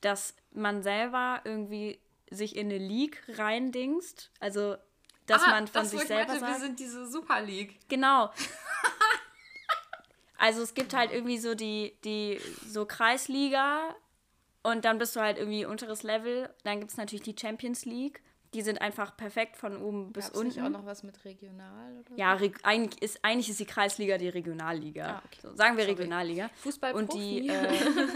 [0.00, 4.30] dass man selber irgendwie sich in eine League reindingst.
[4.40, 4.76] Also,
[5.26, 6.52] dass ah, man von das, sich selber meinte, sagt.
[6.52, 7.78] Wir sind diese Super League.
[7.88, 8.30] Genau.
[10.38, 13.94] also es gibt halt irgendwie so die, die so Kreisliga
[14.62, 16.54] und dann bist du halt irgendwie unteres Level.
[16.62, 18.22] Dann gibt es natürlich die Champions League
[18.54, 20.48] die sind einfach perfekt von oben bis Gab's unten.
[20.48, 24.16] Nicht auch noch was mit regional oder Ja, Re eigentlich, ist, eigentlich ist die Kreisliga
[24.16, 25.16] die Regionalliga.
[25.16, 25.38] Ah, okay.
[25.42, 25.96] so, sagen wir Sorry.
[25.96, 26.50] Regionalliga.
[26.62, 27.68] Fußball Und die äh,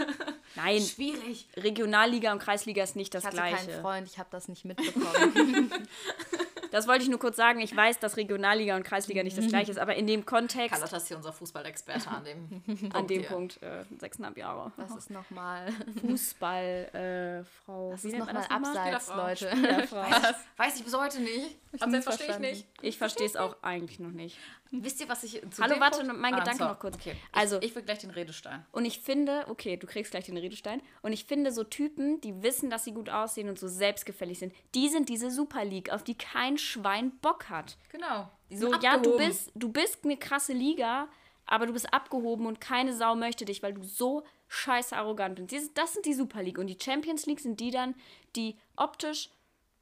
[0.55, 0.81] Nein.
[0.81, 1.47] Schwierig.
[1.57, 3.67] Regionalliga und Kreisliga ist nicht das ich hatte gleiche.
[3.67, 5.71] keinen Freund, ich habe das nicht mitbekommen.
[6.71, 7.59] Das wollte ich nur kurz sagen.
[7.59, 10.71] Ich weiß, dass Regionalliga und Kreisliga nicht das gleiche ist, aber in dem Kontext.
[10.71, 12.95] Carlotta ist hier unser Fußballexperte an dem Punkt.
[12.95, 14.71] An dem Punkt, äh, sechseinhalb Jahre.
[14.77, 15.67] Was ist nochmal?
[16.01, 17.89] Fußballfrau.
[17.89, 19.51] Äh, Was ist nochmal Abseits, Leute?
[19.91, 21.57] Weiß, weiß ich bis heute nicht.
[21.79, 22.67] Abseits verstehe ich nicht.
[22.81, 24.37] Ich verstehe es auch eigentlich noch nicht.
[24.71, 26.19] Wisst ihr, was ich zu Hallo, warte, Punkt?
[26.19, 26.95] mein ah, Gedanke noch kurz.
[26.95, 27.15] Okay.
[27.31, 28.65] Also, ich, ich will gleich den Redestein.
[28.71, 30.81] Und ich finde, okay, du kriegst gleich den Redestein.
[31.01, 34.53] Und ich finde, so Typen, die wissen, dass sie gut aussehen und so selbstgefällig sind,
[34.75, 37.77] die sind diese Super League, auf die kein Schwein Bock hat.
[37.89, 38.29] Genau.
[38.51, 38.81] So, abgehoben.
[38.83, 41.07] ja, du bist, du bist eine krasse Liga,
[41.45, 45.77] aber du bist abgehoben und keine Sau möchte dich, weil du so scheiße arrogant bist.
[45.77, 46.59] Das sind die Super League.
[46.59, 47.95] Und die Champions League sind die dann,
[48.35, 49.29] die optisch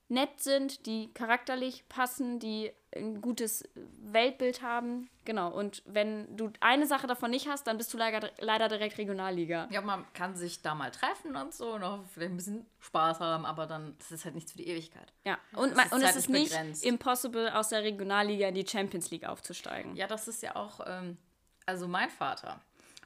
[0.09, 3.67] nett sind, die charakterlich passen, die ein gutes
[3.99, 5.09] Weltbild haben.
[5.25, 5.51] Genau.
[5.51, 9.67] Und wenn du eine Sache davon nicht hast, dann bist du leider, leider direkt Regionalliga.
[9.69, 13.19] Ja, man kann sich da mal treffen und so und auch vielleicht ein bisschen Spaß
[13.19, 15.11] haben, aber dann das ist halt nichts für die Ewigkeit.
[15.25, 16.85] Ja, und, man, und es ist nicht begrenzt.
[16.85, 19.95] impossible, aus der Regionalliga in die Champions League aufzusteigen.
[19.97, 21.17] Ja, das ist ja auch, ähm,
[21.65, 22.61] also mein Vater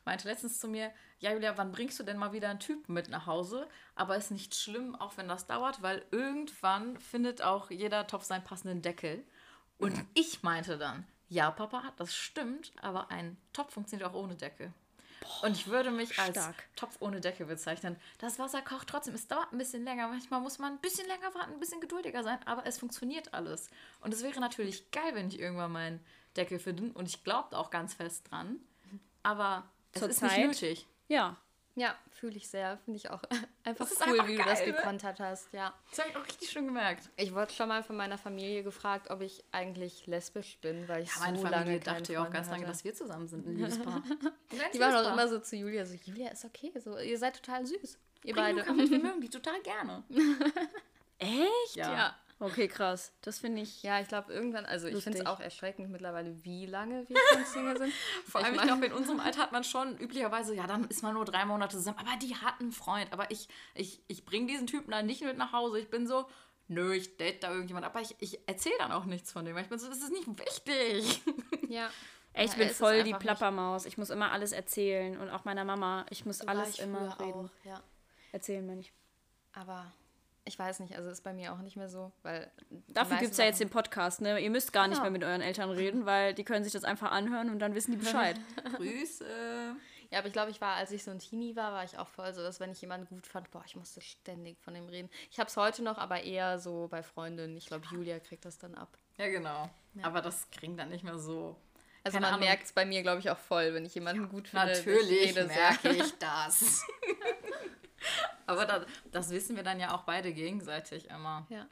[0.06, 0.92] meinte letztens zu mir,
[1.22, 3.68] ja Julia, wann bringst du denn mal wieder einen Typen mit nach Hause?
[3.96, 8.44] Aber ist nicht schlimm, auch wenn das dauert, weil irgendwann findet auch jeder Topf seinen
[8.44, 9.24] passenden Deckel.
[9.78, 14.74] Und ich meinte dann, ja, Papa, das stimmt, aber ein Topf funktioniert auch ohne Deckel.
[15.44, 16.56] Und ich würde mich als stark.
[16.76, 17.96] Topf ohne Deckel bezeichnen.
[18.18, 19.14] Das Wasser kocht trotzdem.
[19.14, 20.08] Es dauert ein bisschen länger.
[20.08, 23.70] Manchmal muss man ein bisschen länger warten, ein bisschen geduldiger sein, aber es funktioniert alles.
[24.02, 26.00] Und es wäre natürlich geil, wenn ich irgendwann meinen
[26.36, 26.92] Deckel finde.
[26.94, 28.60] Und ich glaube auch ganz fest dran.
[29.22, 30.48] Aber es Zur ist nicht Zeit?
[30.48, 30.88] nötig.
[31.12, 31.36] Ja.
[31.76, 32.78] Ja, fühle ich sehr.
[32.80, 33.22] Finde ich auch
[33.64, 34.74] einfach cool, einfach wie du das geil, ne?
[34.76, 35.54] gekontert hast.
[35.54, 35.74] Ja.
[35.90, 37.10] Das habe ich auch richtig schön gemerkt.
[37.16, 41.10] Ich wurde schon mal von meiner Familie gefragt, ob ich eigentlich lesbisch bin, weil ich
[41.16, 42.72] Ja, meine so Familie lange dachte ja auch ganz lange, hatte.
[42.72, 44.04] dass wir zusammen sind, ein Liebespaar.
[44.74, 47.66] Die waren auch immer so zu Julia, so Julia ist okay, so ihr seid total
[47.66, 48.60] süß, ihr Bring beide.
[48.60, 50.04] Luca mit, wir mögen die total gerne.
[51.20, 51.76] Echt?
[51.76, 51.94] Ja.
[51.94, 52.16] Ja.
[52.42, 53.14] Okay, krass.
[53.22, 53.84] Das finde ich.
[53.84, 55.28] Ja, ich glaube irgendwann, also ich finde es Lustig.
[55.28, 57.94] auch erschreckend mittlerweile, wie lange wir schon Single sind.
[58.26, 61.04] Vor allem, ich mein- glaube, in unserem Alter hat man schon üblicherweise, ja, dann ist
[61.04, 62.00] man nur drei Monate zusammen.
[62.00, 63.14] Aber die hat einen Freund.
[63.14, 65.78] Aber ich, ich, ich bringe diesen Typen dann nicht mit nach Hause.
[65.80, 66.26] Ich bin so,
[66.68, 67.86] nö, ich date da irgendjemand.
[67.86, 69.56] Aber ich, ich erzähle dann auch nichts von dem.
[69.58, 71.22] Ich bin so, das ist nicht wichtig.
[71.70, 71.90] Ja.
[72.34, 73.86] Ey, ich Ja, bin voll die einfach nicht- Plappermaus.
[73.86, 76.06] Ich muss immer alles erzählen und auch meiner Mama.
[76.10, 77.50] Ich muss So alles ich immer reden.
[77.50, 77.82] Auch, ja.
[78.34, 78.92] Erzählen, meine ich.
[79.54, 79.86] Aber
[80.52, 82.52] ich weiß nicht, also ist bei mir auch nicht mehr so, weil.
[82.90, 84.38] Dafür gibt es ja jetzt den Podcast, ne?
[84.40, 85.04] Ihr müsst gar nicht Ja.
[85.04, 87.92] mehr mit euren Eltern reden, weil die können sich das einfach anhören und dann wissen
[87.92, 88.36] die Bescheid.
[88.76, 89.26] Grüße.
[90.10, 92.10] Ja, aber ich glaube, ich war, als ich so ein Teenie war, war ich auch
[92.10, 95.10] voll so, dass wenn ich jemanden gut fand, boah, ich musste ständig von dem reden.
[95.32, 97.56] Ich habe es heute noch, aber eher so bei Freundinnen.
[97.56, 98.90] Ich glaube, Julia kriegt das dann ab.
[99.18, 99.70] Ja, genau.
[100.02, 101.56] Aber das kriegen dann nicht mehr so.
[102.04, 104.48] Also Keine man merkt es bei mir, glaube ich, auch voll, wenn ich jemanden gut
[104.50, 104.66] finde.
[104.66, 106.84] Natürlich merke ich das.
[108.46, 111.46] Aber das, das wissen wir dann ja auch beide gegenseitig immer.
[111.50, 111.68] Ja.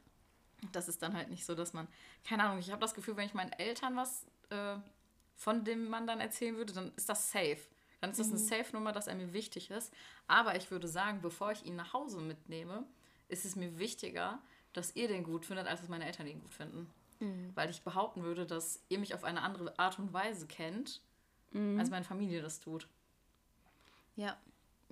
[0.72, 1.88] Das ist dann halt nicht so, dass man,
[2.24, 4.76] keine Ahnung, ich habe das Gefühl, wenn ich meinen Eltern was äh,
[5.36, 7.60] von dem Mann dann erzählen würde, dann ist das safe.
[8.00, 9.92] Dann ist das eine Safe-Nummer, dass er mir wichtig ist.
[10.26, 12.84] Aber ich würde sagen, bevor ich ihn nach Hause mitnehme,
[13.28, 14.38] ist es mir wichtiger,
[14.72, 16.90] dass ihr den gut findet, als dass meine Eltern ihn gut finden.
[17.54, 21.02] Weil ich behaupten würde, dass ihr mich auf eine andere Art und Weise kennt,
[21.78, 22.88] als meine Familie das tut.
[24.16, 24.38] Ja.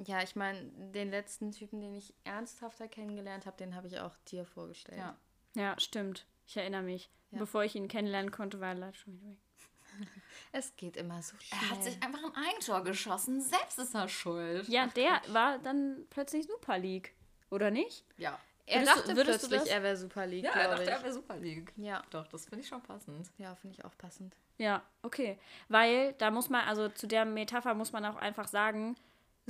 [0.07, 4.17] Ja, ich meine, den letzten Typen, den ich ernsthafter kennengelernt habe, den habe ich auch
[4.29, 4.99] dir vorgestellt.
[4.99, 5.17] Ja.
[5.55, 6.27] Ja, stimmt.
[6.47, 7.11] Ich erinnere mich.
[7.31, 7.39] Ja.
[7.41, 9.39] Bevor ich ihn kennenlernen konnte, war er leider schon wieder weg.
[10.53, 11.61] Es geht immer so schnell.
[11.63, 13.41] Er hat sich einfach ein Eigentor geschossen.
[13.41, 14.67] Selbst ist er schuld.
[14.69, 17.13] Ja, der war dann plötzlich Super League.
[17.51, 18.05] Oder nicht?
[18.17, 18.39] Ja.
[18.67, 19.77] er würdest du- dachte würdest du plötzlich, das?
[19.77, 20.89] er wäre Super League, Ja, er dachte, ich.
[20.91, 21.73] er wäre Super League.
[21.77, 23.31] ja, Doch, das finde ich schon passend.
[23.39, 24.37] ja finde ich auch passend.
[24.59, 25.39] Ja, okay.
[25.69, 28.97] Weil da muss man, also zu der Metapher muss man auch einfach sagen,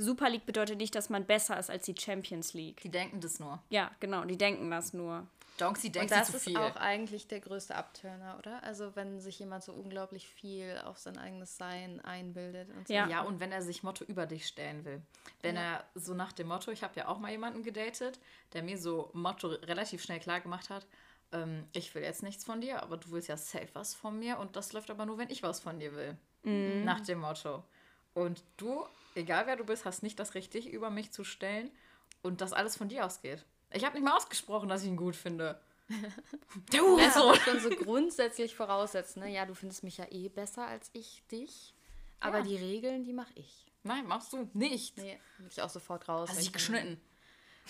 [0.01, 2.79] Super League bedeutet nicht, dass man besser ist als die Champions League.
[2.81, 3.61] Die denken das nur.
[3.69, 5.27] Ja, genau, die denken das nur.
[5.57, 6.57] Donksy Und denkt das sich zu ist viel.
[6.57, 8.63] auch eigentlich der größte Abturner, oder?
[8.63, 12.93] Also wenn sich jemand so unglaublich viel auf sein eigenes Sein einbildet und so.
[12.93, 13.09] Ja.
[13.09, 15.01] Ja, und wenn er sich Motto über dich stellen will.
[15.41, 18.19] Wenn er so nach dem Motto, ich habe ja auch mal jemanden gedatet,
[18.53, 20.87] der mir so Motto relativ schnell klar gemacht hat,
[21.33, 24.39] ähm, ich will jetzt nichts von dir, aber du willst ja safe was von mir
[24.39, 26.15] und das läuft aber nur, wenn ich was von dir will.
[26.85, 27.63] Nach dem Motto.
[28.13, 28.85] Und du,
[29.15, 31.71] egal wer du bist, hast nicht das richtig über mich zu stellen
[32.21, 33.45] und das alles von dir ausgeht.
[33.71, 35.59] Ich habe nicht mal ausgesprochen, dass ich ihn gut finde.
[36.71, 37.29] Du, Ja, so.
[37.29, 39.31] aber schon so grundsätzlich voraussetzen, ne?
[39.33, 41.73] Ja, du findest mich ja eh besser als ich dich.
[42.19, 42.43] Aber Ja.
[42.43, 43.65] die Regeln, die mache ich.
[43.83, 44.97] Nein, machst du nicht.
[44.97, 46.29] Nee, bin ich auch sofort raus.
[46.29, 46.99] Hast dich ich- geschnitten.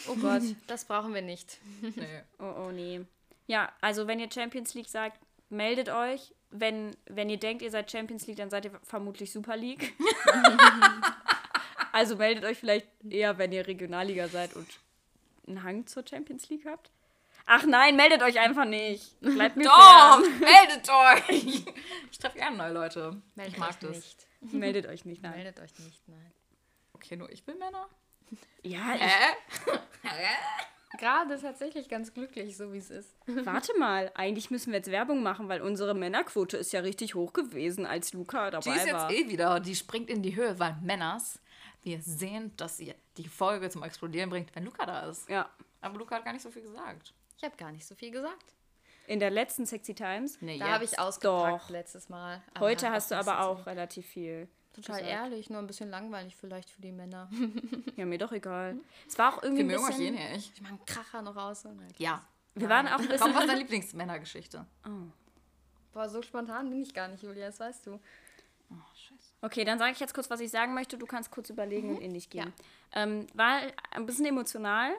[0.08, 1.60] Oh Gott, das brauchen wir nicht.
[1.82, 2.24] Nee.
[2.40, 3.06] Oh, oh nee.
[3.48, 5.20] Ja, also wenn ihr Champions League sagt,
[5.50, 6.34] meldet euch.
[6.52, 9.94] Wenn, wenn ihr denkt, ihr seid Champions League, dann seid ihr vermutlich Super League.
[11.92, 14.68] also meldet euch vielleicht eher, wenn ihr Regionalliga seid und
[15.48, 16.92] einen Hang zur Champions League habt.
[17.46, 19.20] Ach nein, meldet euch einfach nicht.
[19.22, 20.40] Bleibt mir Doch, fern.
[20.40, 21.64] meldet euch.
[22.12, 23.22] Ich treffe gerne neue Leute.
[23.36, 23.96] Meldet ich mag euch das.
[23.96, 24.28] nicht.
[24.54, 25.34] Meldet euch nicht, nein.
[25.34, 26.32] Meldet euch nicht, nein.
[26.94, 27.90] Okay, nur ich bin Männer.
[28.62, 29.02] Ja, ich,
[30.04, 30.36] Hä?
[30.98, 33.16] Gerade tatsächlich ganz glücklich, so wie es ist.
[33.28, 34.12] warte mal.
[34.16, 38.14] Eigentlich müssen wir jetzt Werbung machen, weil unsere Männerquote ist ja richtig hoch gewesen, als
[38.14, 39.12] Luca Die dabei ist jetzt war.
[39.12, 41.40] eh wieder, die springt in die Höhe, weil Männers,
[41.84, 45.30] wir sehen, dass ihr die Folge zum Explodieren bringt, wenn Luca da ist.
[45.30, 45.50] Ja.
[45.82, 47.14] Aber Luca hat gar nicht so viel gesagt.
[47.38, 48.54] Ich habe gar nicht so viel gesagt.
[49.08, 50.38] In der letzten Sexy Times.
[50.42, 51.70] Nee, Da habe ich ausgepackt Doch.
[51.70, 52.44] letztes Mal.
[52.54, 54.48] Aber Heute hast du aber auch relativ viel.
[54.74, 55.08] Total gesagt.
[55.08, 57.30] ehrlich, nur ein bisschen langweilig vielleicht für die Männer.
[57.96, 58.78] Ja, mir doch egal.
[59.08, 60.34] Es war auch irgendwie Wir ein mögen euch eh bisschen...
[60.34, 60.54] nicht.
[60.56, 61.66] Ich mache einen Kracher noch raus.
[61.66, 62.24] Und Ja.
[62.56, 63.34] Wir waren auch ein Komm, bisschen...
[63.34, 64.66] was ist deine Lieblingsmännergeschichte?
[65.92, 68.00] Boah, so spontan bin ich gar nicht, Julia, das weißt du.
[68.72, 69.34] Oh, scheiße.
[69.42, 70.98] Okay, dann sage ich jetzt kurz, was ich sagen möchte.
[70.98, 72.54] Du kannst kurz überlegen und in dich gehen.
[72.94, 73.60] Ähm, war
[73.92, 74.94] ein bisschen emotional.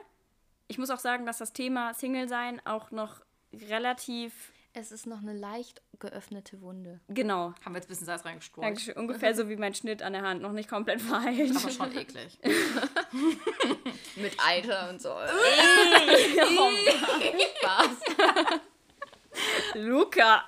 [0.67, 3.21] Ich muss auch sagen, dass das Thema Single-Sein auch noch
[3.53, 4.51] relativ...
[4.73, 7.01] Es ist noch eine leicht geöffnete Wunde.
[7.09, 7.53] Genau.
[7.65, 8.63] Haben wir jetzt ein bisschen Salz reingestreut.
[8.63, 8.95] Dankeschön.
[8.95, 10.41] Ungefähr so wie mein Schnitt an der Hand.
[10.41, 11.55] Noch nicht komplett verheilt.
[11.55, 12.39] Aber schon eklig.
[14.15, 15.13] Mit Eiter und so.
[17.59, 17.89] Spaß.
[19.75, 20.43] Luca.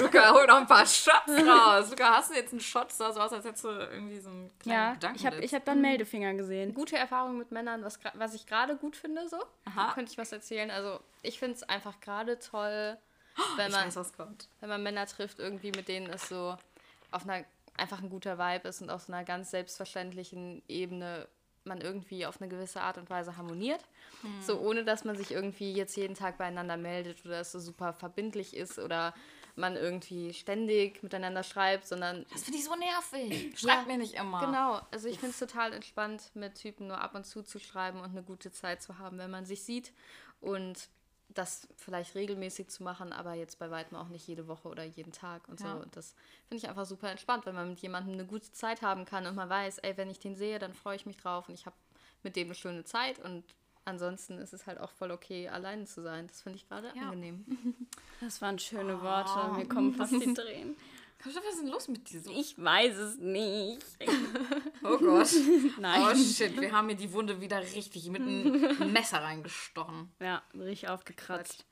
[0.00, 1.90] Luca, hol noch ein paar Shots raus.
[1.90, 2.90] Luca, hast du jetzt einen Shot?
[2.92, 5.16] Sah so aus, als hättest du irgendwie so einen kleinen Ja, Gedanken.
[5.18, 6.74] ich habe ich hab dann Meldefinger gesehen.
[6.74, 9.38] Gute Erfahrung mit Männern, was, was ich gerade gut finde, so.
[9.66, 9.92] Aha.
[9.94, 10.70] Könnte ich was erzählen.
[10.70, 12.96] Also, ich finde es einfach gerade toll,
[13.56, 14.12] wenn man, weiß,
[14.60, 16.56] wenn man Männer trifft, irgendwie mit denen es so
[17.10, 17.44] auf einer
[17.76, 21.26] einfach ein guter Vibe ist und auf so einer ganz selbstverständlichen Ebene
[21.64, 23.80] man irgendwie auf eine gewisse Art und Weise harmoniert.
[24.42, 27.92] So ohne dass man sich irgendwie jetzt jeden Tag beieinander meldet oder es so super
[27.92, 29.14] verbindlich ist oder
[29.56, 33.58] man irgendwie ständig miteinander schreibt, sondern Das finde ich so nervig.
[33.58, 34.44] Schreibt mir nicht immer.
[34.44, 38.00] Genau, also ich finde es total entspannt, mit Typen nur ab und zu zu schreiben
[38.00, 39.92] und eine gute Zeit zu haben, wenn man sich sieht
[40.40, 40.88] und
[41.28, 45.12] das vielleicht regelmäßig zu machen, aber jetzt bei weitem auch nicht jede Woche oder jeden
[45.12, 45.74] Tag und Ja.
[45.74, 45.82] so.
[45.82, 46.14] Und das
[46.48, 49.34] finde ich einfach super entspannt, wenn man mit jemandem eine gute Zeit haben kann und
[49.34, 51.76] man weiß, ey, wenn ich den sehe, dann freue ich mich drauf und ich habe
[52.22, 53.44] mit dem eine schöne Zeit und
[53.84, 56.26] ansonsten ist es halt auch voll okay, alleine zu sein.
[56.26, 57.02] Das finde ich gerade Ja.
[57.02, 57.44] angenehm.
[58.20, 59.50] Das waren schöne Worte.
[59.56, 60.76] Mir kommen fast die Tränen.
[61.24, 62.30] Was ist denn los mit dir so?
[62.30, 63.84] Ich weiß es nicht.
[64.86, 65.30] Oh Gott.
[65.78, 66.02] Nein.
[66.02, 70.12] Oh shit, wir haben mir die Wunde wieder richtig mit einem Messer reingestochen.
[70.20, 71.64] Ja, richtig aufgekratzt.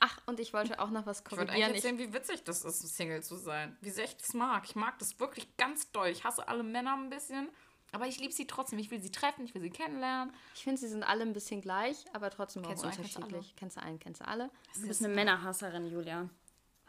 [0.00, 1.70] Ach, und ich wollte auch noch was Ich wollte eigentlich korrigieren.
[1.70, 3.76] Ich, erzählen, wie witzig das ist, Single zu sein.
[3.80, 4.64] Wie sehr ich das mag.
[4.66, 6.08] Ich mag das wirklich ganz doll.
[6.08, 7.48] Ich hasse alle Männer ein bisschen.
[7.92, 8.78] Aber ich liebe sie trotzdem.
[8.78, 10.32] Ich will sie treffen, ich will sie kennenlernen.
[10.54, 13.16] ich finde, sie sind alle ein bisschen gleich, aber trotzdem auch Kennst du einen, kennst
[13.16, 13.56] du unterschiedlich.
[13.56, 14.50] Kennst du einen, kennst du alle?
[14.74, 16.28] Du bist eine Männerhasserin, Julia.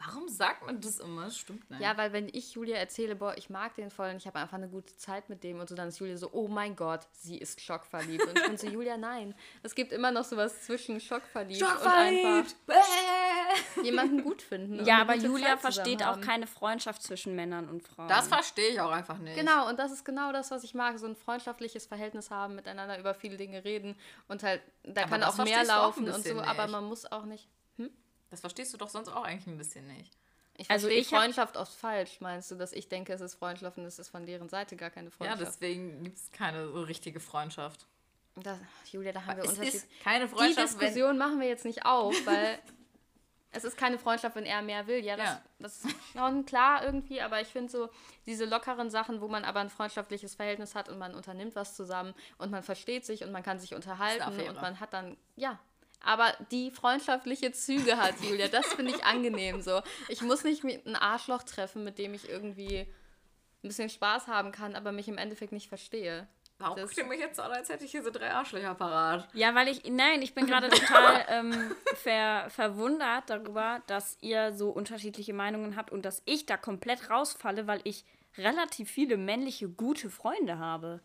[0.04, 1.24] Warum sagt man das immer?
[1.24, 1.80] Das stimmt nicht.
[1.80, 4.56] Ja, weil wenn ich Julia erzähle, boah, ich mag den voll und ich habe einfach
[4.56, 7.38] eine gute Zeit mit dem und so, dann ist Julia so, oh mein Gott, sie
[7.38, 8.26] ist schockverliebt.
[8.26, 9.34] Und ich bin so, Julia, nein.
[9.62, 13.82] Es gibt immer noch sowas zwischen schockverliebt, und einfach Bäh.
[13.84, 14.84] jemanden gut finden.
[14.84, 18.08] Ja, aber Julia versteht auch keine Freundschaft zwischen Männern und Frauen.
[18.08, 19.36] Das verstehe ich auch einfach nicht.
[19.36, 20.98] Genau, und das ist genau das, was ich mag.
[20.98, 23.96] So ein freundschaftliches Verhältnis haben, miteinander über viele Dinge reden
[24.28, 26.72] und halt, da Aber kann auch mehr du auch laufen und so, bisschen aber nicht.
[26.72, 27.48] man muss auch nicht.
[28.32, 30.16] Das verstehst du doch sonst auch eigentlich ein bisschen nicht.
[30.56, 33.84] Ich Also ich Freundschaft oft falsch, meinst du, dass ich denke, es ist Freundschaft und
[33.84, 35.42] es ist von deren Seite gar keine Ja, Freundschaft.
[35.42, 37.86] deswegen gibt es keine so richtige Freundschaft.
[38.36, 38.58] Das,
[38.90, 39.74] Julia, da haben wir Es Unterschied.
[39.74, 40.78] ist keine Die Freundschaft, wenn...
[40.80, 42.58] Diskussion machen wir jetzt nicht auf, weil
[43.50, 45.04] es ist keine Freundschaft, wenn er mehr will.
[45.04, 45.42] Ja, das, Ja.
[45.58, 47.90] das ist schon klar irgendwie, aber ich finde so
[48.24, 52.14] diese lockeren Sachen, wo man aber ein freundschaftliches Verhältnis hat und man unternimmt was zusammen
[52.38, 55.58] und man versteht sich und man kann sich unterhalten und man hat dann, ja.
[56.04, 59.80] Aber die freundschaftliche Züge hat Julia, das finde ich angenehm so.
[60.08, 62.80] Ich muss nicht mit einem Arschloch treffen, mit dem ich irgendwie
[63.64, 66.26] ein bisschen Spaß haben kann, aber mich im Endeffekt nicht verstehe.
[66.58, 68.74] Warum Das- guckt ihr mich jetzt so an, als hätte ich hier so drei Arschlöcher
[68.74, 69.28] parat?
[69.32, 74.70] Ja, weil ich, nein, ich bin gerade total ähm, ver, verwundert darüber, dass ihr so
[74.70, 78.04] unterschiedliche Meinungen habt und dass ich da komplett rausfalle, weil ich
[78.38, 81.00] relativ viele männliche gute Freunde habe.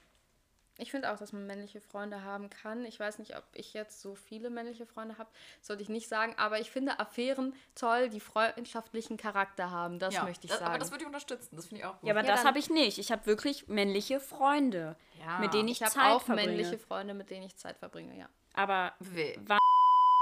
[0.77, 2.85] Ich finde auch, dass man männliche Freunde haben kann.
[2.85, 5.29] Ich weiß nicht, ob ich jetzt so viele männliche Freunde habe,
[5.61, 6.35] sollte ich nicht sagen.
[6.37, 9.99] Aber ich finde Affären toll, die freundschaftlichen Charakter haben.
[9.99, 10.71] Das möchte ich das, sagen.
[10.71, 11.55] Aber das würde ich unterstützen.
[11.55, 12.07] Das finde ich auch gut.
[12.07, 12.97] Ja, aber Ja, das habe ich nicht.
[12.99, 15.39] Ich habe wirklich männliche Freunde, Ja.
[15.39, 16.51] mit denen ich, ich habe Zeit auch verbringe.
[16.51, 18.29] männliche Freunde, mit denen ich Zeit verbringe, ja.
[18.53, 19.37] Aber Weh.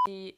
[0.07, 0.37] die...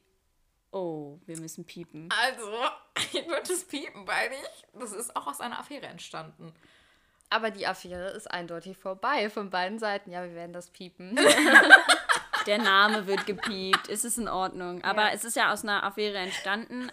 [0.70, 2.10] Oh, wir müssen piepen.
[2.10, 2.52] Also,
[3.12, 4.66] ich würde das piepen, weil ich...
[4.78, 6.52] Das ist auch aus einer Affäre entstanden.
[7.30, 10.10] Aber die Affäre ist eindeutig vorbei von beiden Seiten.
[10.10, 11.18] Ja, wir werden das piepen.
[12.46, 13.88] Der Name wird gepiept.
[13.88, 14.82] Ist es in Ordnung?
[14.82, 15.10] Aber Ja.
[15.12, 16.90] es ist ja aus einer Affäre entstanden.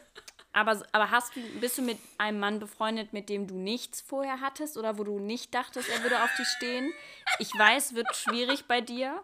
[0.52, 4.42] Aber, aber hast du, bist du mit einem Mann befreundet, mit dem du nichts vorher
[4.42, 6.92] hattest oder wo du nicht dachtest, er würde auf dich stehen?
[7.40, 9.22] Ich weiß, wird schwierig bei dir.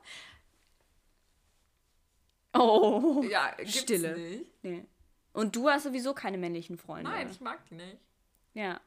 [2.54, 3.24] Oh.
[3.30, 4.18] Ja, gibt's Stille.
[4.18, 4.46] nicht.
[4.64, 4.86] Nee.
[5.34, 7.10] Und du hast sowieso keine männlichen Freunde.
[7.10, 7.98] Nein, ich mag die nicht.
[8.54, 8.80] Ja.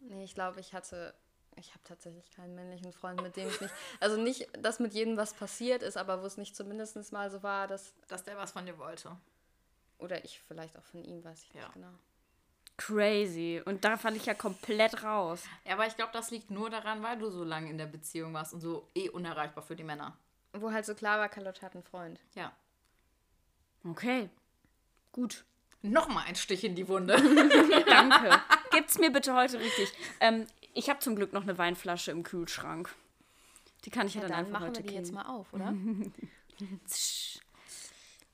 [0.00, 1.14] nee, ich glaube, ich hatte.
[1.56, 3.74] Ich habe tatsächlich keinen männlichen Freund, mit dem ich nicht.
[4.00, 7.42] Also nicht, dass mit jedem was passiert ist, aber wo es nicht zumindest mal so
[7.42, 7.92] war, dass.
[8.08, 9.16] Dass der was von dir wollte.
[9.98, 11.62] Oder ich vielleicht auch von ihm, weiß ich Ja.
[11.62, 11.92] nicht genau.
[12.78, 13.60] Crazy.
[13.66, 15.42] Und da falle ich ja komplett raus.
[15.66, 18.32] Ja, aber ich glaube, das liegt nur daran, weil du so lange in der Beziehung
[18.32, 20.16] warst und so eh unerreichbar für die Männer.
[20.54, 22.18] Wo halt so klar war, Carlotte hat einen Freund.
[22.34, 22.52] Ja.
[23.84, 24.30] Okay.
[25.12, 25.44] Gut.
[25.82, 27.16] Nochmal ein Stich in die Wunde.
[27.86, 28.40] Danke.
[28.70, 29.92] Gibt's mir bitte heute richtig.
[30.20, 32.94] Ähm, ich habe zum Glück noch eine Weinflasche im Kühlschrank.
[33.84, 35.52] Die kann ich ja, Ja, dann, dann einfach machen heute wir die jetzt mal auf,
[35.52, 35.74] oder?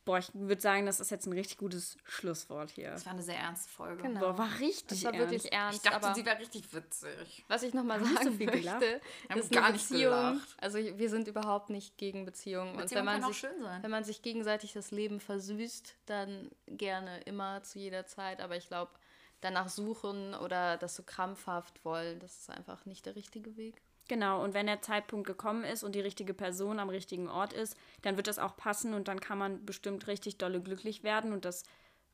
[0.05, 2.91] Boah, ich würde sagen, das ist jetzt ein richtig gutes Schlusswort hier.
[2.93, 4.05] Das war eine sehr ernste Folge.
[4.05, 4.20] Genau.
[4.20, 5.32] Boah, war richtig Das war ernst.
[5.32, 5.76] wirklich ernst.
[5.78, 7.45] Ich dachte, aber sie wäre richtig witzig.
[7.49, 8.55] was ich nochmal sagen so gelacht.
[8.80, 10.12] möchte, Wir haben ist gar nicht Beziehung.
[10.12, 10.57] gelacht.
[10.59, 12.70] Also wir sind überhaupt nicht gegen Beziehungen.
[12.70, 13.82] Und Beziehungen wenn man, sich, schön sein.
[13.82, 18.41] wenn man sich gegenseitig das Leben versüßt, dann gerne immer zu jeder Zeit.
[18.41, 18.93] Aber ich glaube,
[19.41, 23.82] danach suchen oder das so krampfhaft wollen, das ist einfach nicht der richtige Weg.
[24.09, 27.76] Genau, und wenn der Zeitpunkt gekommen ist und die richtige Person am richtigen Ort ist,
[28.03, 31.32] dann wird das auch passen und dann kann man bestimmt richtig dolle glücklich werden.
[31.32, 31.64] Und das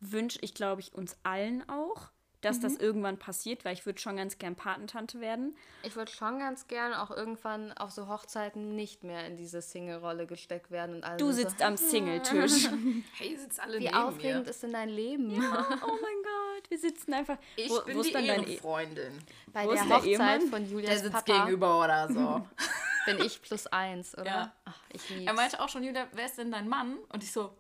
[0.01, 2.11] wünsche ich, glaube ich, uns allen auch,
[2.43, 5.57] dass das irgendwann passiert, weil ich würde schon ganz gern Patentante werden.
[5.83, 10.27] Ich würde schon ganz gern auch irgendwann auf so Hochzeiten nicht mehr in diese Single-Rolle
[10.27, 11.19] gesteckt werden und alles.
[11.19, 12.69] Du sitzt am Singletisch.
[13.17, 14.51] Hey, ihr sitzt alle Wie neben aufregend mir.
[14.51, 15.31] ist denn dein Leben?
[15.33, 17.39] oh mein Gott, wir sitzen einfach.
[17.57, 19.19] Ich wo, bin wo ist die dann dein E- Ehrenfreundin.
[19.53, 20.41] Bei Wo der ist der Hochzeit Ehemann?
[20.49, 22.47] von Der Julias sitzt Papa gegenüber oder so.
[23.07, 24.25] bin ich plus eins, oder?
[24.27, 24.53] Ja.
[24.65, 25.33] Ach, ich er lieb's.
[25.35, 26.97] meinte auch schon, Julia, wer ist denn dein Mann?
[27.09, 27.53] Und ich so,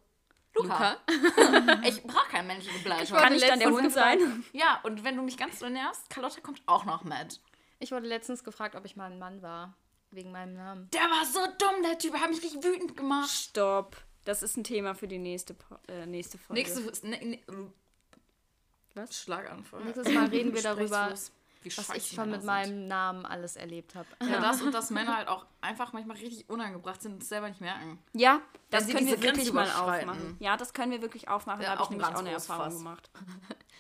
[0.55, 0.98] Luca.
[1.84, 3.16] ich brauche keine männliche Begleitung.
[3.16, 4.44] Kann ich dann der Hund sein?
[4.53, 7.40] Ja, und wenn du mich ganz so nervst, Carlotta kommt auch noch mit.
[7.78, 9.74] Ich wurde letztens gefragt, ob ich mal ein Mann war.
[10.11, 10.90] Wegen meinem Namen.
[10.92, 13.30] Der war so dumm, der Typ, hat mich richtig wütend gemacht.
[13.30, 13.96] Stopp.
[14.24, 15.57] Das ist ein Thema für die nächste,
[15.88, 16.62] äh, nächste Folge.
[16.62, 17.72] Nächste, ne, ne,
[18.94, 19.18] Was?
[19.18, 19.84] Schlaganfall.
[19.84, 21.14] Nächstes Mal reden wir darüber.
[21.64, 22.46] Wie was ich schon Männer mit sind.
[22.46, 24.06] meinem Namen alles erlebt habe.
[24.28, 27.48] Ja, das und dass Männer halt auch einfach manchmal richtig unangebracht sind und es selber
[27.48, 27.98] nicht merken.
[28.12, 28.40] Ja,
[28.70, 30.36] das können wir wirklich mal aufmachen.
[30.40, 31.60] Ja, das können wir wirklich aufmachen.
[31.62, 32.78] Ja, da habe auch ich nämlich ganz auch eine Erfahrung Fass.
[32.78, 33.10] gemacht.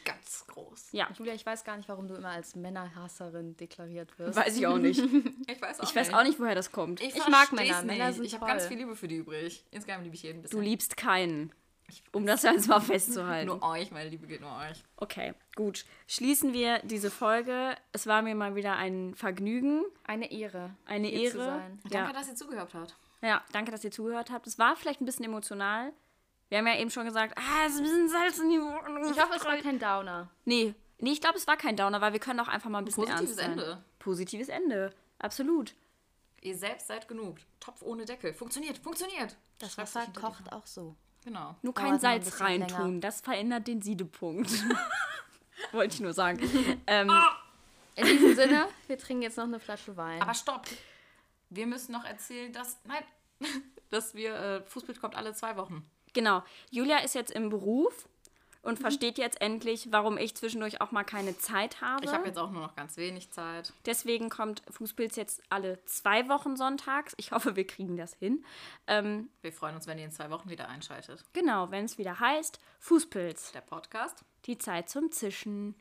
[0.04, 0.88] Ganz groß.
[0.90, 4.36] Ja, Julia, ich weiß gar nicht, warum du immer als Männerhasserin deklariert wirst.
[4.36, 5.00] weiß ich auch nicht.
[5.46, 7.00] Ich weiß auch Ich weiß auch nicht, woher das kommt.
[7.00, 7.82] Ich, Ich mag Männer.
[7.84, 8.16] Männer nicht.
[8.16, 9.64] sind Ich habe ganz viel Liebe für die übrig.
[9.70, 10.62] Insgesamt liebe ich jeden ein Du bisschen.
[10.62, 11.52] liebst keinen.
[12.12, 13.46] Um das jetzt mal festzuhalten.
[13.48, 14.82] Nur euch, meine Liebe geht nur euch.
[14.96, 15.84] Okay, gut.
[16.06, 17.74] Schließen wir diese Folge.
[17.92, 20.70] Es war mir mal wieder ein Vergnügen, Eine Ehre.
[20.86, 21.46] eine hier zu Ehre.
[21.46, 21.80] sein.
[21.84, 22.12] Danke, Ja.
[22.12, 22.96] dass ihr zugehört habt.
[23.22, 24.46] ja, danke, dass ihr zugehört habt.
[24.46, 25.92] Es war vielleicht ein bisschen emotional.
[26.48, 29.10] Wir haben ja eben schon gesagt, ah, es ist ein bisschen Salz in die Wohnung.
[29.10, 30.28] Ich hoffe, es war kein Downer.
[30.44, 32.84] Nee, nee, ich glaube, es war kein Downer, weil wir können auch einfach mal ein
[32.84, 33.50] bisschen Positives ernst sein.
[33.52, 33.84] Ende.
[33.98, 34.90] Positives Ende.
[35.18, 35.74] Absolut.
[36.42, 37.38] Ihr selbst seid genug.
[37.60, 38.34] Topf ohne Deckel.
[38.34, 39.36] Funktioniert, funktioniert.
[39.60, 40.96] Das Wasser kocht auch so.
[41.24, 41.54] Genau.
[41.62, 42.86] Nur kein Salz reintun.
[42.86, 43.00] länger.
[43.00, 44.50] Das verändert den Siedepunkt.
[45.72, 46.40] Wollte ich nur sagen.
[46.86, 47.10] ähm,
[47.94, 50.20] In diesem Sinne, wir trinken jetzt noch eine Flasche Wein.
[50.20, 50.66] Aber stopp.
[51.50, 52.78] Wir müssen noch erzählen, dass.
[52.84, 53.04] Nein.
[53.90, 54.34] Dass wir.
[54.34, 55.84] Äh, Fußbild kommt alle zwei Wochen.
[56.12, 56.42] genau.
[56.70, 58.08] Julia ist jetzt im Beruf
[58.62, 62.04] und versteht jetzt endlich, warum ich zwischendurch auch mal keine Zeit habe.
[62.04, 63.72] Ich habe jetzt auch nur noch ganz wenig Zeit.
[63.86, 67.12] Deswegen kommt Fußpilz jetzt alle zwei Wochen sonntags.
[67.16, 68.44] Ich hoffe, wir kriegen das hin.
[68.86, 71.24] Ähm, Wir freuen uns, wenn ihr in zwei Wochen wieder einschaltet.
[71.32, 73.52] genau, wenn es wieder heißt, Fußpilz.
[73.52, 74.24] Der Podcast.
[74.46, 75.74] Die Zeit zum Zischen.